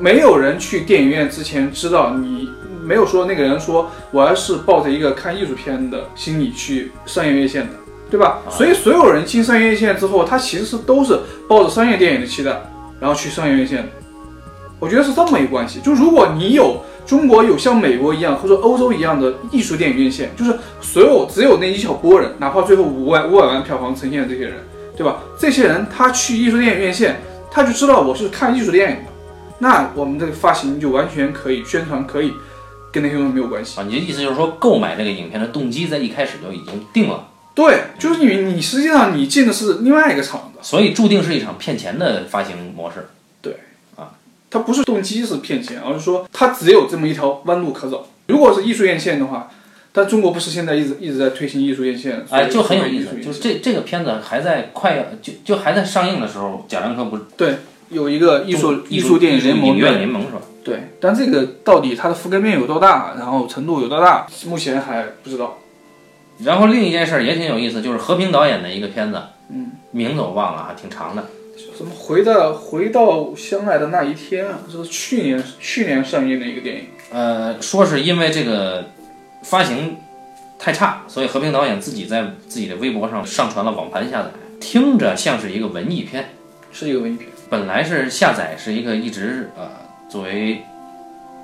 [0.00, 2.48] 没有人去电影院之前知道你。
[2.84, 7.74] 没有说那个人说我还是抱着一个看艺术片的心理去商业院线的，
[8.10, 8.40] 对吧？
[8.44, 11.16] 啊所以所有人进商业院线之后，他其实是都是
[11.48, 12.60] 抱着商业电影的期待，
[12.98, 13.88] 然后去商业院线的。
[14.82, 15.78] 我觉得是这么一个关系。
[15.80, 24.54] 就如果你有中国有像美国一样或者欧洲一样的艺术电影院线，就是所有只有那一小波人，哪怕最后五万五百万票房呈现的这些人，
[24.96, 25.18] 对吧？
[25.38, 29.10] 这些人他去艺术电影院线，他就知道我是看艺术电影的，
[29.60, 32.32] 那我们这个发行就完全可以宣传，可以
[32.90, 33.78] 跟那些东西没有关系。
[33.78, 43.06] 啊，你的意思就是说购买这个影片的动机在一开始就已经定了，对，就是因为你实际上你进的是另外一个厂子，所以注定是一场骗钱的发行模式。
[44.52, 48.06] 它不是动机是骗钱，而是说他只有这么一条弯路可走。
[48.26, 49.50] 如果是艺术院线的话，
[49.92, 57.56] 但中国不是现在一直一直在推行艺术院线，哎，就很有意思，就是这这个片子还在快要就就还在上映的时候，贾樟柯不是对
[57.88, 60.42] 有一个艺术艺术电影联盟影院联盟是吧？
[60.62, 65.58] 对，但这个到底它的覆盖面有多大，然后程度有多大，目前还不知道。
[66.44, 71.24] 然后另一件事儿也挺有意思，就是和平导演的一个片子，嗯，名字我忘了，还挺长的。
[71.76, 76.82] 什么回到回到相爱的那一天啊，这是去年去年上映的一个电影。
[77.10, 78.84] 呃，说是因为这个
[79.42, 79.96] 发行
[80.58, 84.28] 太差，所以和平导演自己在自己的微博上上传了网盘下载，
[84.60, 86.28] 听着像是一个文艺片。
[86.74, 89.68] 是一个文艺片，本来是下载是一个一直呃
[90.08, 90.62] 作为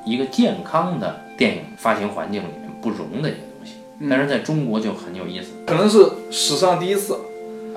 [0.06, 3.74] 一个健康的电影发行环境里面不容的一个东西，
[4.08, 5.48] 但是在中国就很有意思。
[5.66, 7.18] 可能是史上第一次。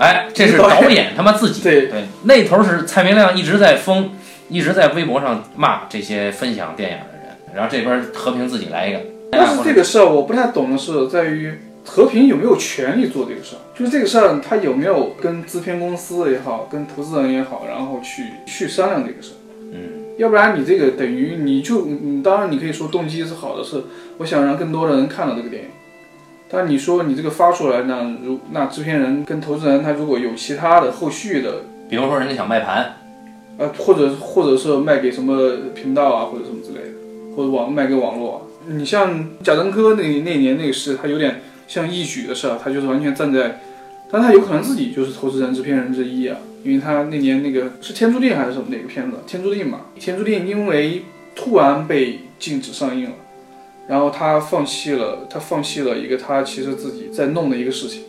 [0.01, 4.09] 哎，这是导演他妈自己对对，那头是蔡明亮一直在封，
[4.49, 8.99] 一直在微博上骂这些分享电影的人，然后这边和平自己来一个。
[9.31, 11.53] 但是这个事儿我不太懂的是在于
[11.85, 19.37] 和平有没有权利做这个事儿，就是这个事儿他有没有跟制片公司也好，跟投资人也好，然后去去商量这个事儿。
[19.71, 19.79] 嗯，
[20.17, 23.83] 要不然你这个等于你就你当然你可以说动机是好的，是
[24.17, 25.69] 我想让更多的人看到这个电影。
[26.51, 32.97] 但你说你这个发出来，呢如那制片人跟投资人他如果有其他的后续的比如说人家想卖盘，
[33.57, 38.37] 呃，或者或者是卖给什么频道啊，或者什么之类的，或者网卖给网络啊。
[38.67, 43.59] 你像贾樟柯那那年那个事，他有点像义举的事儿，他就是完全站在，
[44.11, 51.03] 但他有可能自己就是投资人、制片人之一啊，因为他那年那个是《天注定》还是什么哪个片子，《天注定》嘛，《天注定》因为
[51.35, 53.15] 突然被禁止上映了，
[53.87, 58.03] 然后他放弃了，他放弃了一个他其实自己在弄的一个事情。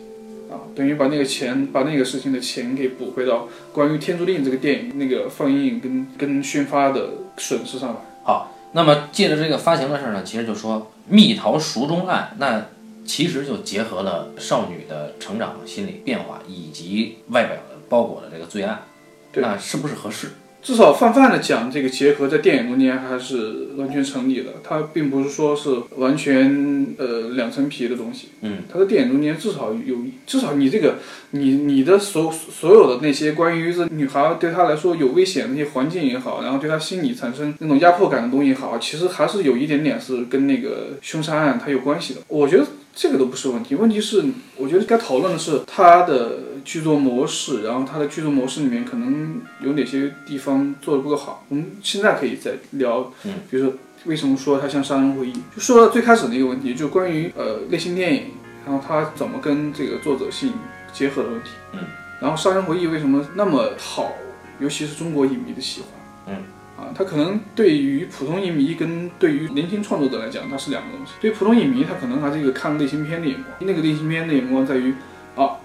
[0.51, 7.95] 啊，等于把那个钱，把那个事情的钱给补回到关于《天注定》这个电影那个放映跟跟宣发的损失上来。
[8.23, 12.67] 好，那么借着这个发行的事儿呢，其实就说蜜桃熟中案，那
[13.03, 18.83] 其实就结合了少女的成长、心理变化以及外表的包裹的这个罪案，
[19.31, 20.27] 对那是不是合适？
[20.63, 24.51] 至少泛泛的讲，这个结合在电影中间还是完全成立的。
[24.63, 28.29] 它并不是说是完全呃两层皮的东西。
[28.41, 30.95] 嗯，它在电影中间至少有，至少你这个
[31.31, 42.21] 你你的所所有的那些关于这女孩对她来说有危险的那些环境也好，然后对她心理产生那种压迫感的东西也好，其实还是有一点点是跟那个凶杀案它有关系的。
[42.29, 44.23] 我觉得这个都不是问题，问题是
[44.55, 51.45] 我觉得该讨论的是它的剧作模式，然后它的剧作模式里面可能有哪些地方做的不够好。
[51.49, 53.73] 我们现在可以再聊，嗯，比如说
[54.05, 58.23] 为什么说它像杀人回忆，就说到最开始的一个问题，就关于呃类型电影，
[58.65, 60.53] 然后它怎么跟这个作者性
[60.91, 61.79] 结合的问题，嗯，
[62.21, 64.13] 然后杀人回忆为什么那么好，
[64.59, 65.89] 尤其是中国影迷的喜欢，
[66.27, 66.43] 嗯。
[66.75, 71.11] 啊，它可能对于普通影迷跟对于年轻创作者来讲，它是两个东西。
[71.21, 73.45] 对于普通影迷，他可能他是一个看类型片的眼光。
[73.59, 75.12] 那个类型片的眼光在于，啊，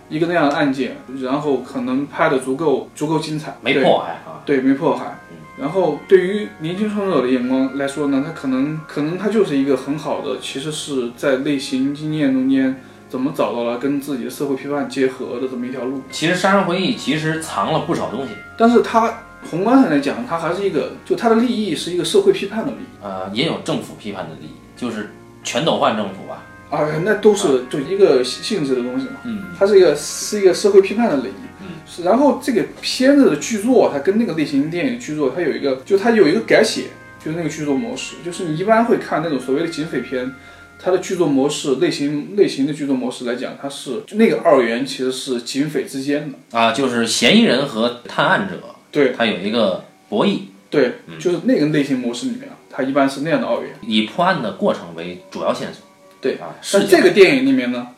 [0.09, 5.19] 一个那样的案件，然后可能拍的足够足够精彩，没迫害啊，对，没迫害。
[5.59, 16.01] 然后对于年轻创作者的眼光来说呢，他可能可能他就是一个很好的，其实是在类型经验中间怎么找到了跟自己的社会批判结合的这么一条路。
[16.11, 19.13] 其实《杀人回忆》其实藏了不少东西，但是它
[19.51, 23.03] 宏观上来讲，它还是一个，就它的利益是一个社会批判的利益。
[23.03, 25.11] 呃，也有政府批判的利益，就是
[25.43, 29.21] 全斗焕政府吧，啊，那都是就一个性质的东西嘛。
[29.25, 31.33] 嗯，它是一个是一个社会批判的类型。
[31.61, 36.85] 嗯是，然后这个片子的剧作，它跟那个类型电影的剧作，它有一个，就它有一个改写，
[37.25, 40.33] 就是那个剧作模式，就是你一般会看那种所谓的警匪片，
[40.79, 48.61] 它的剧作模式类型类型的剧作模式来讲，它是那个二元其实是警匪之间的，啊，就是嫌疑人和探案者，
[48.93, 53.71] 对它有一个博弈，对，就是那个类型模式里面啊，它一般是那样的二元。
[53.81, 55.88] 以破案的过程为主要线索。
[56.21, 57.89] 对啊，但是这个电影里面呢，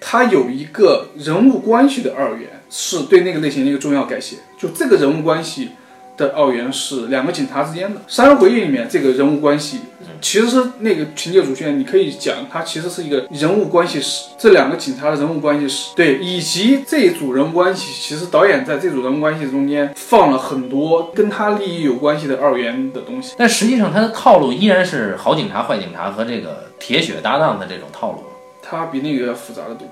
[0.00, 4.36] 它有一个人物关系的二元，是对那个类型的一个重要改写。
[4.58, 5.70] 就这个人物关系
[6.16, 8.00] 的二元是两个警察之间的。
[8.08, 9.80] 《三人回忆》里面这个人物关系，
[10.20, 23.34] 其实是那个情节主线，你可以讲它其实是一个人物关系史，这两个警察的人物关系史，对，以及这一组人物关系，其实导演在这组人物关系中间放了很多跟他利益有关系的二元的东西。
[23.36, 28.22] 但实际上，他的套路依然是好警察、坏警察和这个铁血搭档的这种套路，
[28.62, 29.86] 他比那个要复杂的多。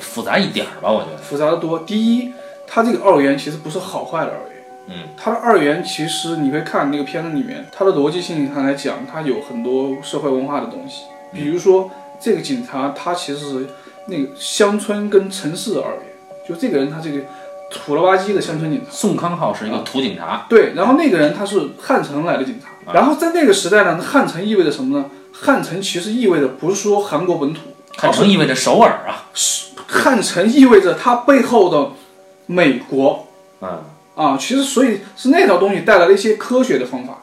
[0.00, 1.16] 复杂一点儿吧，我觉得。
[1.18, 1.80] 复杂的多。
[1.80, 2.32] 第一，
[2.68, 4.47] 他这个二元其实不是好坏的二元，
[4.88, 11.02] 嗯，它的二元其实你会看那个片子里面，它的逻辑性上来讲，它有很多社会文化的东西。
[11.32, 13.66] 比如说，这个警察他其实是
[14.06, 16.02] 那个乡村跟城市的二元，
[16.48, 17.20] 就这个人他这个
[17.70, 18.86] 土了吧唧的乡村警察。
[18.90, 25.10] 宋康昊是一个土警察，对，然后那个人他是汉城来的警察，然后在那个时代呢，汉城意味着什么呢？
[25.32, 27.60] 汉城其实意味着不是说韩国本土，
[27.96, 29.28] 汉城意味着首尔啊，
[29.86, 31.90] 汉城意味着它背后的
[32.46, 33.28] 美国，
[33.60, 33.84] 嗯，
[34.18, 37.22] 啊，其实所以是那套东西带来了一些科学的方法，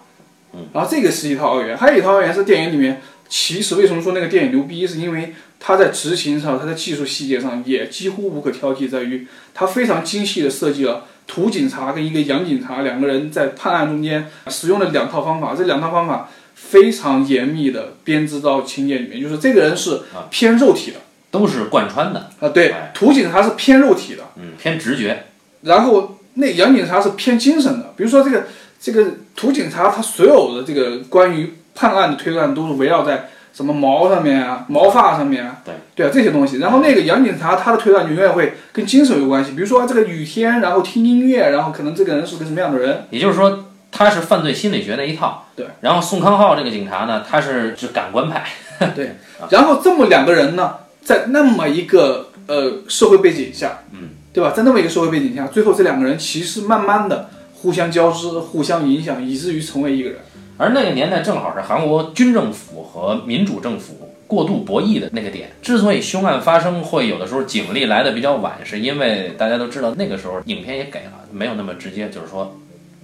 [0.53, 20.97] 嗯，然后这个是一套二元，还有一套二元是电影里面，其实为什么说那个电影牛逼，是因为它在执行上，它在技术细节上也几乎无可挑剔，在于它非常精细的设计了土警察跟一个洋警察两个人在判案中间使用了两套方法，这两套方法非常严密的编织到情节里面，就是这个人是偏肉体的
[21.29, 24.23] 都是贯穿的，啊，对哎，土警察是偏肉体的。
[24.37, 25.27] 嗯，偏直觉，
[25.61, 28.43] 然后那杨警察是偏精神的，比如说这个
[28.79, 29.05] 这个
[29.35, 36.57] 土警察，他所有的这个关于判案的推断都是围绕在什么毛上面啊、毛发上面啊，对对啊这些东西。
[36.57, 45.45] 然后那个杨警察他的推断永远会跟精神有关系，比如说这个雨天，然后听音乐，然后可能这个人是个什么样的人，也就是说他是犯罪心理学那一套。
[45.55, 48.45] 对，然后宋康昊这个警察呢，他是是感官派，
[48.93, 49.15] 对。
[49.49, 54.51] 然后这么两个人呢，在那么一个呃社会背景下，嗯，对吧？
[54.51, 60.19] 在那么一个社会背景下，最后这两个人其实慢慢的互相交织、互相影响，以至于成为一个人。
[60.57, 65.51] 而那个年代正好是韩国军政府和民主政府过度博弈的那个点。
[65.61, 72.57] 之所以凶案发生会有的时候警力来的比较晚，是因为大家都知道那个时候影片也给了，没有那么直接，就是说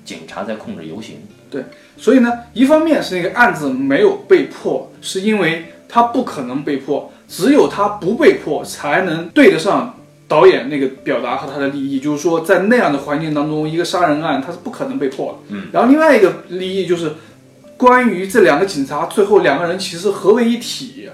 [0.03, 1.15] 警察在控制游行。
[1.49, 1.63] 对
[1.97, 9.97] 所以呢，一方面是那个案子没有被破，是因为他不可能被破，只有他不被破，才能对得上
[10.31, 11.99] 导演那个表达和他的利益。
[11.99, 15.55] 就是说，在那样的环境当中，一个杀人案他是不可能被破的。
[15.55, 15.67] 嗯。
[15.73, 17.11] 然后另外一个利益就是，
[17.75, 21.09] 关于这两个警察最后两个人其实合为一体，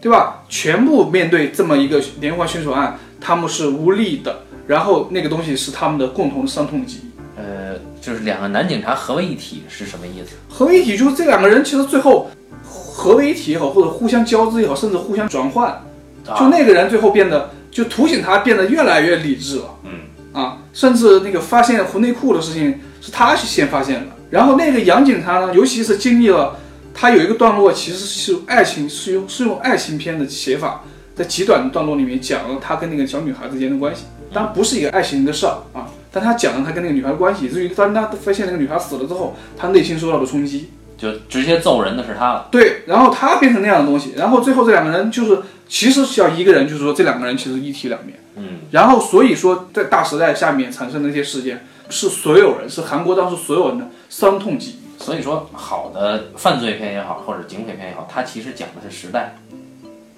[0.00, 0.42] 对吧？
[0.50, 4.40] 全部面对这么一个连环凶手案，他们是无力的。
[4.66, 7.08] 然后那个东西是他们的共同的伤痛记忆。
[7.34, 10.36] 呃，就是两个男警察合为一体是什么意思？
[10.48, 12.28] 合为一体就是这两个人其实最后
[12.62, 15.82] 合为一体也好，或者互相交织也好，甚至互相转换，
[16.24, 19.64] 就啊，那个人最后变得，就图形他变得越来越理智了。
[19.82, 19.90] 嗯
[20.32, 26.56] 啊，甚至那个发现红内裤的事情是他先发现的，然后那个杨警察呢，尤其是经历了
[26.94, 40.70] 他有一个段落，其实是爱情是用是用爱情片的写法，在极短的段落里面讲了他跟那个小女孩之间的关系，当然不是一个爱情的事儿啊，但他讲了他跟那个女孩的关系，以至于当他发现那个女孩死了之后，他内心受到了冲击。
[41.02, 42.46] 就直接揍人的是他了。
[42.52, 48.20] 对，然后他变成那样的东西，然后最后这两个人就是其实是要一个人，就是说这两个人其实一体两面。
[48.36, 55.02] 嗯，然后所以说在大时代下面产生的那些事件，是所有人，是韩国当时所有人的伤痛记忆。
[55.02, 59.36] 所以说，好的犯罪片也好，或者警匪片也好，它其实讲的是时代，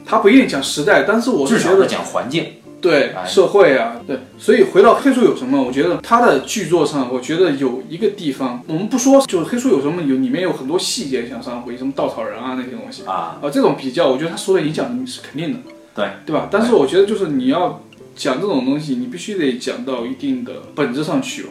[0.04, 2.52] 它不一定讲时代，但是我至少是是觉得讲环境。
[2.88, 13.04] 对哎社会啊，对，所以回到黑书有什么，我觉得他的剧作上，我觉得有一个地方，我们不说，就是黑书有什么有里面有很多细节像上回什么稻草人啊那些东西。
[13.06, 15.58] 啊，啊，这种比较，我觉得他说的影响是肯定的，
[15.94, 16.06] 对。
[16.26, 16.48] 对吧？
[16.50, 17.82] 但是我觉得就是你要
[18.14, 21.50] 讲这种东西，你必须得讲到一定的本质上去吧。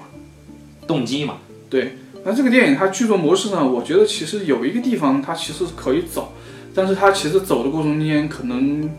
[0.86, 1.38] 动机嘛，
[1.70, 6.34] 对，那这个电影它剧作模式呢，我觉得其实有一个地方它其实是可以走，
[6.76, 8.90] 但是它其实走的过程中间可能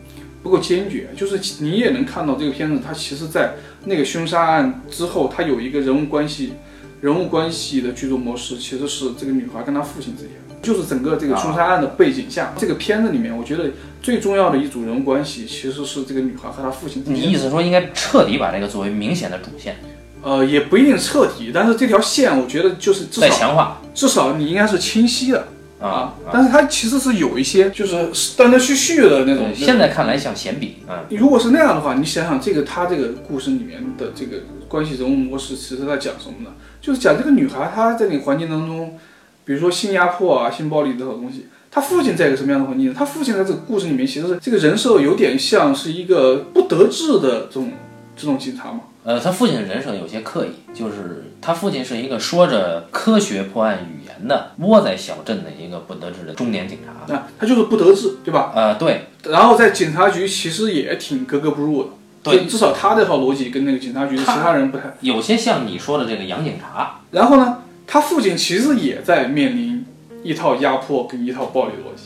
[0.44, 3.54] 不够坚决，就是你也能看到这个片子它其实在
[3.86, 6.52] 那个凶杀案之后，它有一个人物关系
[7.00, 13.70] 人物关系的剧作模式，其实是这个女孩跟她父亲之间，就是整个这个凶杀案的背景下，这个片子里面我觉得
[14.02, 17.18] 最重要的一组人物关系其实是这个女孩和她父亲之间。
[17.18, 19.76] 你意思说应该彻底把这个作为明显的主线，
[20.22, 25.48] 呃，也不一定彻底，但是这条线我觉得就是至再少强化至少你应该是清晰的。
[25.84, 29.54] 啊啊，但是他其实是有一些就是断断续续的那种，。
[29.54, 36.54] 现在看来像闲笔，嗯，如果是那样的话，你想想这个他这个故事里面的这个关系人物模式，其实在讲什么呢？
[36.80, 38.98] 就是讲这个女孩她在那个环境当中，
[39.44, 41.48] 比如说性压迫啊、性暴力这种东西。
[41.70, 42.94] 她父亲在一个什么样的环境呢？
[42.96, 47.72] 她父亲在这个故事里面，其实是这个人设有点像是一个不得志的这种
[48.16, 48.80] 这种警察嘛。
[49.02, 56.92] 呃，他父亲的人设有些刻意，就是他父亲是一个说着科学破案语言的，窝在小镇的一个不得志的中年警察。
[57.06, 58.52] 那他就是不得志，对吧？
[58.54, 61.88] 呃，对，然后在警察局其实也挺格格不入的。
[62.22, 64.84] 对，至少他这套逻辑跟那个警察局的其他人不太。
[65.00, 69.84] 有些像你说的这个洋警察，然后呢，他父亲其实也在面临
[70.22, 72.04] 一套压迫跟一套暴力逻辑，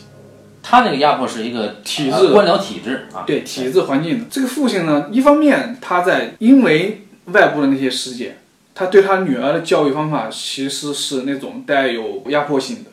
[0.61, 4.25] 他这个压迫是一个体制呃官僚体制啊，对体制环境的。
[4.29, 8.39] 这个父亲呢，一方面他在因为外部的那些事件，
[8.79, 12.91] 他对他女儿的教育方法其实是那种带有压迫性的；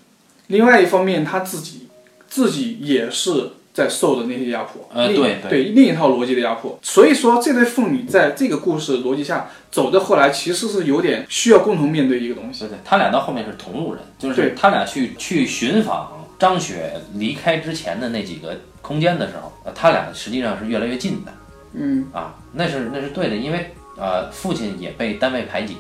[0.48, 1.88] 另外一方面，他自己
[2.28, 5.64] 自己也是在受的那些压迫，另呃对对。
[5.76, 6.80] 另一套逻辑的压迫。
[6.82, 12.62] 所以说，这对父女在这个故事逻辑下走到后来，其实是有点需要共同面对一个东西。
[12.62, 21.32] 对对，他俩到后面是同路人，就是他俩去去寻访张雪离开之前的那几个空间的时候，呃，他俩实际上是越来越近的。
[21.74, 25.78] 嗯，啊，那是那是对的，因为呃，父亲也被单位排挤，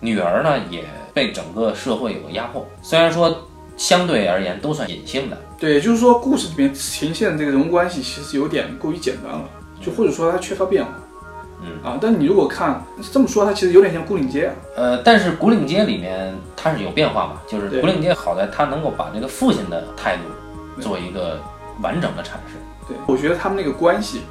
[0.00, 9.44] 女儿呢也被整个社会有个压迫，虽然说相对而言都算隐性的，对，也就是说，故事里面呈现的这个人物关系其实有点过于简单了，
[9.80, 10.90] 就或者说它缺乏变化。
[11.62, 12.82] 嗯啊，但你如果看
[13.12, 14.54] 这么说，它其实有点像《古岭街》啊。
[14.76, 20.22] 呃，但是古岭街里面它是有变化嘛，就是对古岭街好在它能够把这个父亲的态度
[20.80, 21.38] 做一个
[21.82, 22.56] 完整的阐释。
[22.88, 24.22] 对，我觉得他们那个关系，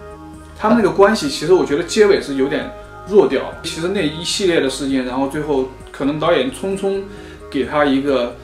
[0.57, 2.67] 他们那个关系，其实我觉得结尾是有点
[3.07, 3.41] 弱掉。
[3.63, 7.01] 其实那一系列的事件，然后最后可能导演匆匆
[7.49, 8.35] 给他一个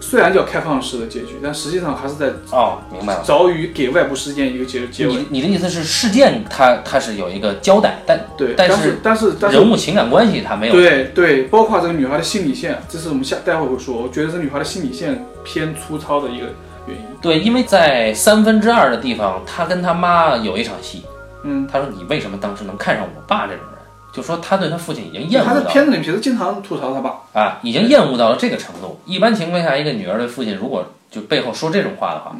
[0.00, 3.22] 虽然叫开放式的结局，但实际上还是在哦，明白了。
[3.24, 5.14] 早于给外部事件一个结结尾。
[5.14, 10.72] 你你的意思是事件它它是有一个交代，但对，但是但是人物情感关系它没有。
[10.72, 14.00] 对对，包括这个女孩的心理线，这是我们下待会会说。
[14.00, 16.46] 我觉得这女孩的心理线偏粗糙的一个
[16.86, 17.04] 原因。
[17.20, 21.02] 对，因为在三分之二的地方，他跟他妈有一场戏，
[21.42, 23.77] 嗯，他说你为什么当时能看上我爸这种人？
[24.12, 27.22] 就说他对他父亲已经厌恶他在片子里面其实经常吐槽他爸。
[27.32, 29.00] 啊，已经厌恶到了这个程度。
[29.04, 32.36] 一般情况下，一个女儿的父亲如果就背后说这种话的话，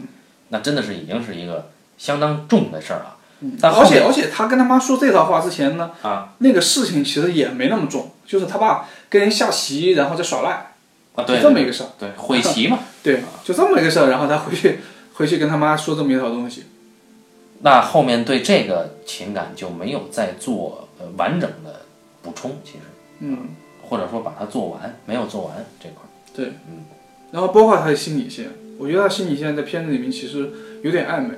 [0.49, 3.15] 那真的是已经是一个相当重的事儿了。
[3.61, 10.73] 但而且而且他跟他妈说这套话之前呢，啊那个事情其实也没那么重，就是他爸跟人下棋，然后再耍赖，
[11.15, 11.87] 啊，对就这么一个事儿。
[11.99, 12.81] 对悔棋嘛。
[13.01, 14.81] 对，就这么一个事儿，然后他回去
[15.15, 16.65] 回去跟他妈说这么一套东西。
[17.61, 21.83] 那后面对这个情感就没有再做呃完整的
[22.23, 22.79] 补充，其实
[23.21, 23.39] 嗯，
[23.83, 26.09] 或者说把它做完，没有做完这块儿。
[26.35, 26.85] 对，嗯，
[27.33, 28.47] 然后包括他的心理线，
[28.79, 30.51] 我觉得他心理线在片子里面其实
[30.83, 31.35] 有点暧昧，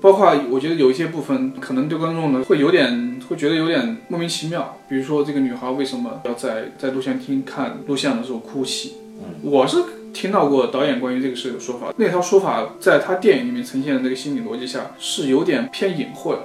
[0.00, 8.94] 包括我觉得有一些部分可能对观众呢会有点会觉得有点莫名其妙，比如说这个女孩为什么要在在录像厅看录像的时候哭泣？
[9.18, 9.78] 嗯，我是
[10.12, 16.36] 听到过导演关于这个事的说法，那套说法在他电影里面呈现的那个心理逻辑下是有点偏隐晦，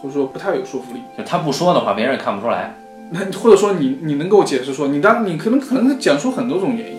[0.00, 1.00] 或者说不太有说服力。
[1.16, 2.74] 就他不说的话，别人也看不出来。
[3.10, 6.98] 那或者说你你能给我解释说，你当你可能可能讲出很多种原因，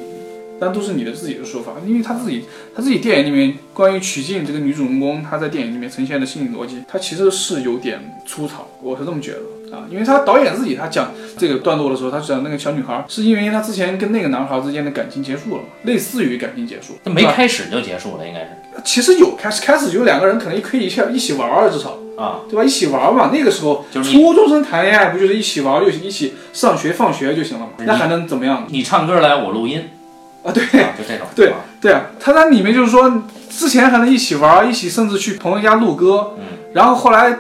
[0.60, 2.46] 但都是你的自己的说法，因为他自己
[2.76, 9.40] 他自己电影里面关于曲靖这个女主人公，她在电影里面呈现的心理逻辑，她其实是有点粗糙，我是这么觉得
[9.72, 18.48] 啊，因为他导演自己他讲这个段落的时候，他讲那个小女孩是因为他之前跟那个男孩之间的感情结束了，类似于感情结束，那没开始就结束了，应该是
[18.84, 21.98] 其实有开始开始有两个人可能可以一起一起玩儿，至少。
[22.20, 22.62] 啊，对吧？
[22.66, 27.72] 一起玩儿嘛，那个时候初中生谈恋爱不就是一起玩儿，就一起上学放学就行了嘛？
[27.86, 28.66] 那还能怎么样？
[28.68, 29.88] 你唱歌来，我录音，
[30.44, 31.26] 啊，对啊，就这种。
[31.34, 36.44] 对对啊，他在里面就是说，之前还能一起玩儿，一起甚至去朋友家录歌，嗯，
[36.74, 37.34] 然后后来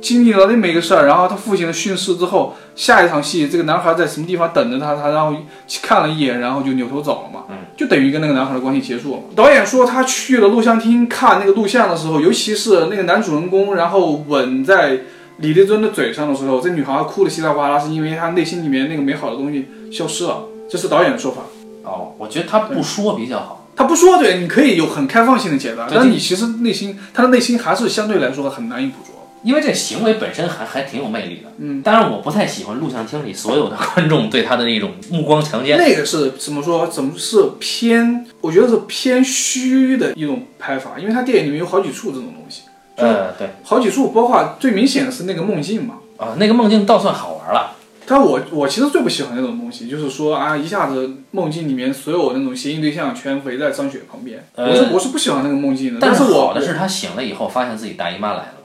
[0.00, 5.34] 经历了那么一个事儿，然后他父亲的训斥之后，下一场戏这个男孩在什么地方等着他，他然后
[5.82, 9.20] 看了一眼，然后就扭头走了嘛，嗯，就等于跟那个男孩的关系结束了。
[9.34, 15.00] 导演说他去了录像厅看那个录像的时候，尤其是那个男主人公，然后吻在
[15.38, 21.42] 李丽珍的嘴上的时候，这女孩哭的稀里哗啦，是因为她内心里面那个美好的东西消失了，这是导演的说法。
[21.82, 23.68] 哦，我觉得他不说比较好。
[23.76, 29.15] 他不说对，你可以有很开放性的解答，对但你其实内心他的内心还是相对来说很难以捕捉。
[29.46, 36.88] 因为这行为本身还还挺有魅力的，嗯，当然我不太喜欢录像厅里所有的观众对他的那种目光强奸，那个是怎么说？
[36.88, 38.26] 怎么是偏？
[38.40, 42.62] 我觉得是偏虚的一种拍法，因为他电影里面有好几处这种东西，
[42.96, 45.94] 呃，对，好几处，包括最明显的是那个梦境嘛。
[46.16, 47.76] 啊，那个梦境倒算好玩了，
[48.06, 56.00] 但我我其实最不喜欢那种东西，就是说啊，一下子梦境里面所有那种嫌疑对象全围在张雪旁边，呃我是我是不喜欢那个梦境的。
[56.00, 58.55] 但是我好的是他醒了以后发现自己大姨妈来了嘛，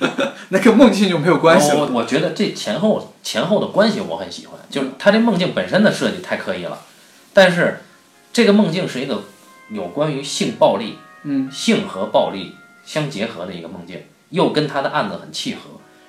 [0.50, 1.78] 那跟梦境就没有关系了。
[1.78, 6.80] 我我觉得这前后前后的关系我很喜欢，就是他这梦境本身的设计太刻意了，
[7.32, 7.80] 但是
[8.32, 9.22] 这个梦境是一个
[9.70, 15.60] 有关于性暴力、嗯性和暴力相结合的一个梦境，又跟他的案子很契合。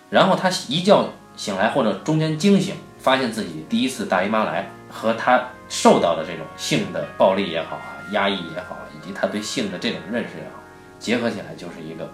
[0.10, 10.60] 然后他一觉醒来或者中间惊醒，发现自己第一次大姨妈来和他受到的这种性的暴力也好啊、压抑也好啊，以及他对性的这种认识也好，
[11.00, 12.10] 结合起来就是一个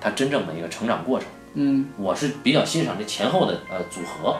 [0.00, 1.28] 他真正的一个成长过程。
[1.58, 4.36] 嗯我是比较欣赏这前后的呃组合，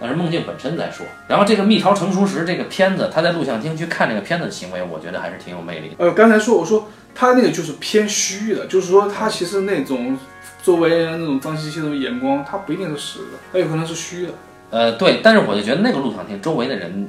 [0.00, 1.06] 但是梦境本身来说。
[1.28, 5.94] 然后这个蜜桃成熟时这个片子，他在录像厅去看这个片子的行为，我觉得还是挺有魅力的。
[5.98, 10.18] 呃，刚才说我说他那个就是偏虚的，就是说他其实那种
[10.60, 14.32] 作为那种脏兮兮的眼光，他不一定是实的，他有可能是虚的。
[14.70, 17.08] 呃，对，但是我就觉得那个录像厅周围的人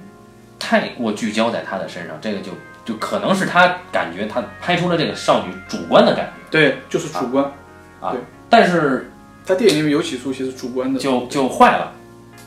[0.59, 2.51] 太过聚焦在他的身上，这个就
[2.85, 7.51] 就可能是他感觉他拍出了这个少女主观的感觉对，就是主观。
[8.01, 8.17] 觉，
[8.49, 9.11] 但是
[9.45, 11.93] 他电影里面有几处其实主观的就就坏了，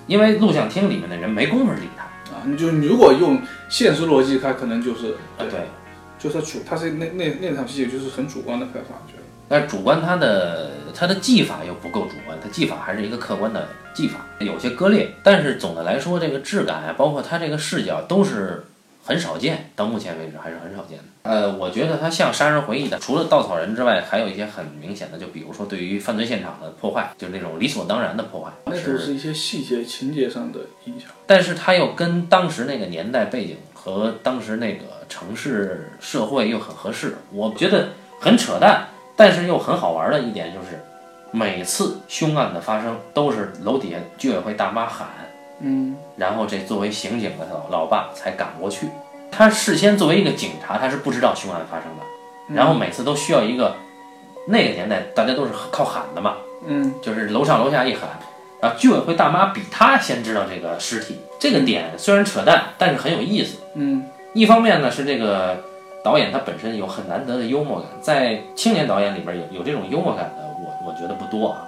[0.07, 2.05] 因为录像厅里面的人没工夫理他。
[2.33, 5.67] 啊，你就你如果用现实逻辑，他可能就是啊，对，
[6.17, 9.23] 就是他主，他是那那那场戏就是很主观的拍法，我觉得。
[9.49, 15.13] 但主观他的他的技法又不够主观，他技法还是一个客观的技法，有些割裂。
[15.25, 18.63] 但是总的来说，这个质感啊，包括他这个视角都是
[19.03, 21.05] 很少见，到目前为止还是很少见的。
[21.23, 28.51] 呃，我觉得它像《杀人回忆》的，除了稻草人之外，还有一些很明显的，就比如说对于犯罪现场的破坏，就是那种理所当然的破坏。
[28.65, 31.11] 那都是一些细节情节上的影响。
[31.27, 37.89] 但是它又跟当时那个年代背景和当时那个城市社会又很合适，我觉得
[38.19, 38.87] 很扯淡，
[39.17, 40.81] 但是又很好玩的一点就是，
[41.31, 45.09] 每次凶案的发生都是楼底下居委会大妈喊，
[45.61, 45.97] 嗯。
[46.17, 48.89] 然后这作为刑警的老老爸才赶过去。
[49.31, 53.77] 他事先作为一个警察，他是不知道凶案发生的，然后每次都需要一个，
[54.49, 56.35] 那个年代大家都是靠喊的嘛，
[56.67, 56.95] 嗯。
[57.01, 58.09] 就是楼上楼下一喊，
[58.61, 63.59] 然后，居委会大妈比他先知道这个尸体，这个点虽然扯淡，但是很有意思。
[63.75, 64.05] 嗯。
[64.35, 65.57] 一方面呢是这个
[66.05, 71.67] 导演他本身有很难得的幽默感，在青年导演里边有有这种幽默感的，我我觉得不多啊。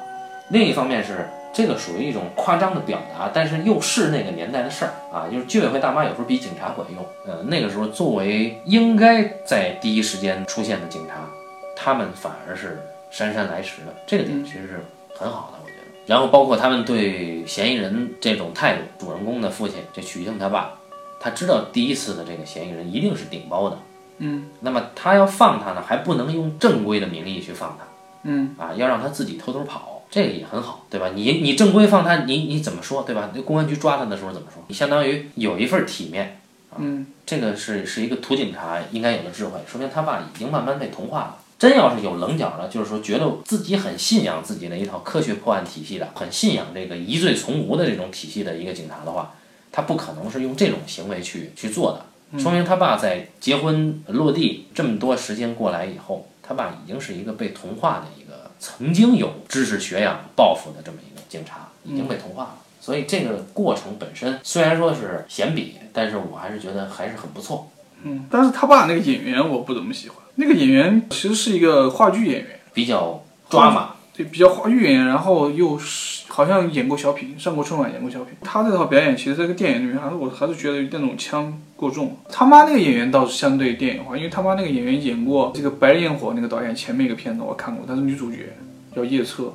[0.53, 7.05] 另一方面是这个属于一种夸张的表达，但是又是那个年代的事儿啊，就是居委会大妈有时候比警察管用。
[7.27, 11.27] 呃，那个时候作为应该在第一时间出现的警察，
[11.75, 12.79] 他们反而是
[13.11, 14.85] 姗姗来迟的，这个点其实是
[15.17, 15.83] 很好的，我觉得。
[16.07, 20.75] 然后包括他们对嫌疑人这种态度，主人公的父亲这曲靖他爸，
[21.19, 23.79] 他知道第一次的这个嫌疑人一定是顶包的，
[24.19, 27.87] 嗯那么他要放他呢，还不能用正规的名义去放他。
[28.25, 31.11] 嗯啊，要让他自己偷偷跑，这个也很好，对吧？
[31.15, 33.31] 你你正规放他，你你怎么说，对吧？
[33.35, 34.63] 那公安局抓他的时候怎么说？
[34.69, 36.39] 你相当于有一份体面，
[36.77, 41.39] 嗯这个是是一个土警察应该有的智慧，说明他爸已经慢慢被同化了。
[41.59, 49.33] 真要是有棱角了，就是说觉得自己很信仰自己的一套科学破案体系的，很信仰这个疑罪从无的这种体系的一个警察的话，
[49.71, 52.39] 他不可能是用这种行为去去做的。
[52.39, 58.22] 说明他爸在结婚落地这么多时间过来以后，他爸已经是一个被同化的一个
[58.63, 62.59] 曾经有知识学养、抱负的这么一个警察，已经被同化了。
[62.81, 67.69] 所以这个过程本身虽然说是闲笔，但是我还是觉得还是很不错。
[68.05, 78.35] 嗯，但是他爸那个演员我不怎么喜欢，那个演员其实是一个话剧演员，比较抓马，对，比较话剧演员，然后又是好像演过小品，上过春晚演过小品。
[78.43, 82.17] 他这套表演其实这个电影里面，还是我还是觉得那种腔过重。
[82.31, 88.57] 他妈那个演员倒是相对电影化，因为他妈那个演员演过这个《白日焰火》那个导演前面一个片子我看过，她是女主角，
[88.97, 89.53] 叫叶彻。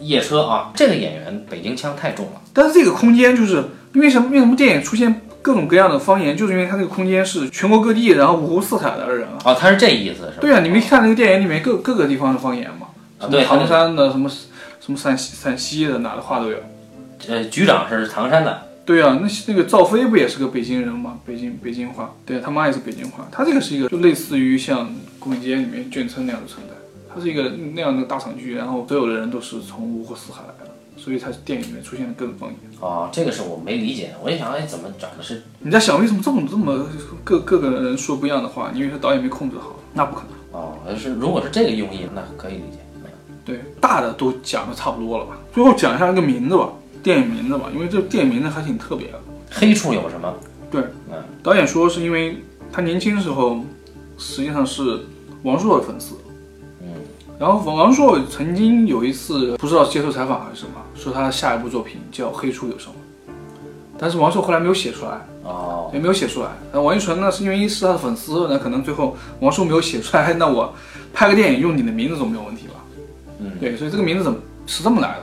[0.00, 2.40] 夜车啊，这个演员北京腔太重了。
[2.52, 4.28] 但是这个空间就是因为什么？
[4.30, 6.36] 为什么电影出现各种各样的方言？
[6.36, 9.38] 就是因为他这个空间是全国各地，然后五湖四海的人啊。
[9.44, 10.38] 哦，他是这意思是吧？
[10.40, 12.88] 对啊，你没看那个电影里面各各个地方的方言吗？
[13.20, 14.28] 什么啊对唐山的，什么
[14.84, 16.56] 什么陕西陕西的，哪的话都有。
[17.28, 21.20] 呃，局长是唐山的，对啊，那那个赵飞不也是个北京人吗？
[21.24, 23.28] 北京北京话，对他妈也是北京话。
[23.30, 24.88] 他这个是一个就类似于像
[25.20, 26.74] 《宫野街》里面眷村那样的存在，
[27.14, 32.58] 它是一个那样的大厂剧，然后所有的人都是从五湖四海来的，所以它电影里面出现了各种方言。
[32.80, 36.84] 哦，这个是我没理解，我一想，哎，怎么长的是你在想为什么这么这么
[37.22, 38.72] 各各个人说不一样的话？
[38.74, 39.76] 你以为他导演没控制好？
[39.94, 40.60] 那不可能。
[40.60, 42.78] 哦，是如果是这个用意，那可以理解。
[43.44, 45.36] 对，大的都讲的差不多了吧？
[45.52, 46.68] 最后讲一下那个名字吧，
[47.02, 49.20] 电影名字吧，因为这个电影名字还挺特别的。
[49.50, 50.32] 黑处有什么？
[50.70, 50.80] 对，
[51.10, 53.60] 嗯，导演说是因为他年轻的时候
[54.16, 55.00] 实际上是
[55.42, 56.14] 王朔的粉丝，
[56.80, 56.86] 嗯，
[57.38, 62.94] 然后王王朔曾经有一次不知道接受采访还是什么，说他下一部作品叫《黑处有什么》，
[63.98, 66.48] 但是王朔后来没有写出来，哦，也没有写出来。
[66.72, 70.72] 那王一纯呢，是因为是他的粉丝，那可能最后王朔没有写出来，那我
[71.12, 72.71] 拍个电影用你的名字总没有问题吧？
[73.42, 75.22] 嗯，对，所以这个名字怎么是这么来的？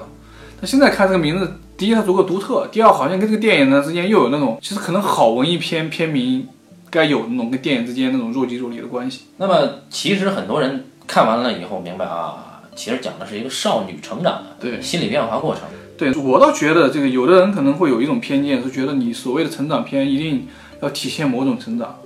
[0.59, 6.47] 但现在看这个名字，第一它足够独特，第二好像跟这个电影呢之间又有那种其实可能好文艺片片名
[6.89, 9.21] 该有那种跟电影之间那种若即若离的关系。
[9.37, 9.55] 那么
[9.89, 15.63] 其实很多人看完了以后明白啊，其实讲的是一个少女成长的对心理变化过程。
[15.97, 20.47] 对我倒觉得这个有的人可能会有一种偏见，是觉得你所谓的成长片一定
[20.81, 21.99] 要体现某种成长，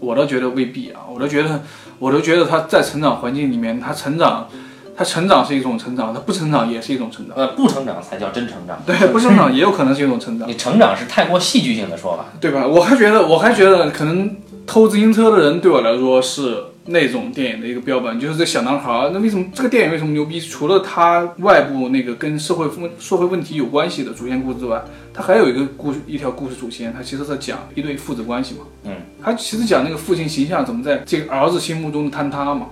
[0.00, 1.62] 我倒觉得未必啊，我都觉得
[1.98, 4.48] 我都觉得他在成长环境里面，他成长，
[4.96, 8.82] 他成长是一种成长，他不成长也是一种成长，呃，不成长才叫真成长。
[8.86, 10.48] 对，不成长也有可能是一种成长。
[10.48, 12.24] 你成长是太过戏剧性的说法。
[12.40, 12.66] 对吧？
[12.66, 14.36] 我还觉得，我还觉得可能
[14.66, 19.10] 偷自行车的人对我来说是那种电影的一个标本，就是这小男孩儿。
[19.12, 20.40] 那为什么这个电影为什么牛逼？
[20.40, 24.82] 除了他外部那个跟社会问社会问题有关系的主线故事之外，
[25.12, 28.60] 他还有一个故事一条故事主线，他其实是讲一对父子关系嘛。
[28.84, 28.92] 嗯，
[29.22, 32.68] 他其实讲那个父亲形象怎么在这个儿子心目中的坍塌嘛，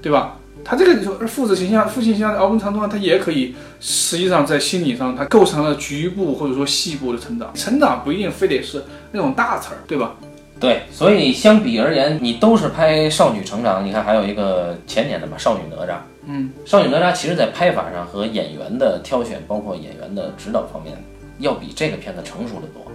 [0.00, 0.36] 对吧？
[0.66, 7.54] 他这个父子形象、父亲形象的熬成长度，他也可以，实际上在心理上，它构成了局部或者说细部的成长。
[7.54, 10.16] 成长不一定非得是那种大词儿，对吧？
[10.58, 15.90] 对，所以相比而言，你都是拍少女成长，你看还有一个前年的吧，《少女哪吒》。
[16.26, 20.96] 嗯，少女哪吒其实在拍法上和演员的挑选，包括演员的指导方面，
[21.38, 22.90] 要比这个片子成熟的多。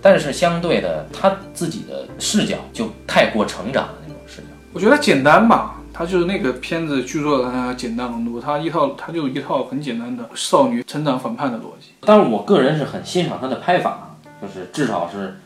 [0.00, 4.46] 但是相对的，他自己的视角就太过成长的那种视角。
[4.72, 11.90] 我觉得简单吧，它就是那个片子剧作的它简单很多，它一套它就一套很简单的少女成长反叛的逻辑。
[12.00, 15.38] 但是我个人是很欣赏他的拍法，就是至少是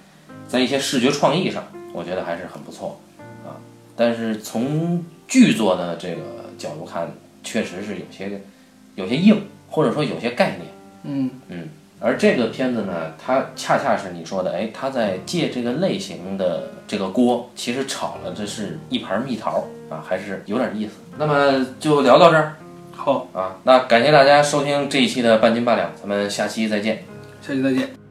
[0.46, 3.00] 在一些视觉创意上，我觉得还是很不错
[3.44, 3.58] 啊。
[3.96, 6.22] 但是从剧作的这个
[6.56, 8.40] 角度看，确实是有些
[8.94, 10.70] 有些硬，或者说有些概念。
[11.02, 11.68] 嗯嗯，
[12.00, 20.92] 而这个片子呢，它恰恰是你说的，哎，它在借这个类型的这个锅，其实炒了这是一盘蜜桃啊，还是有点意思。
[21.16, 22.56] 那么就聊到这儿
[22.94, 27.02] 好，啊，那感谢大家收听这一期的半斤八两，咱们下期再见。
[27.40, 28.03] 下期再见。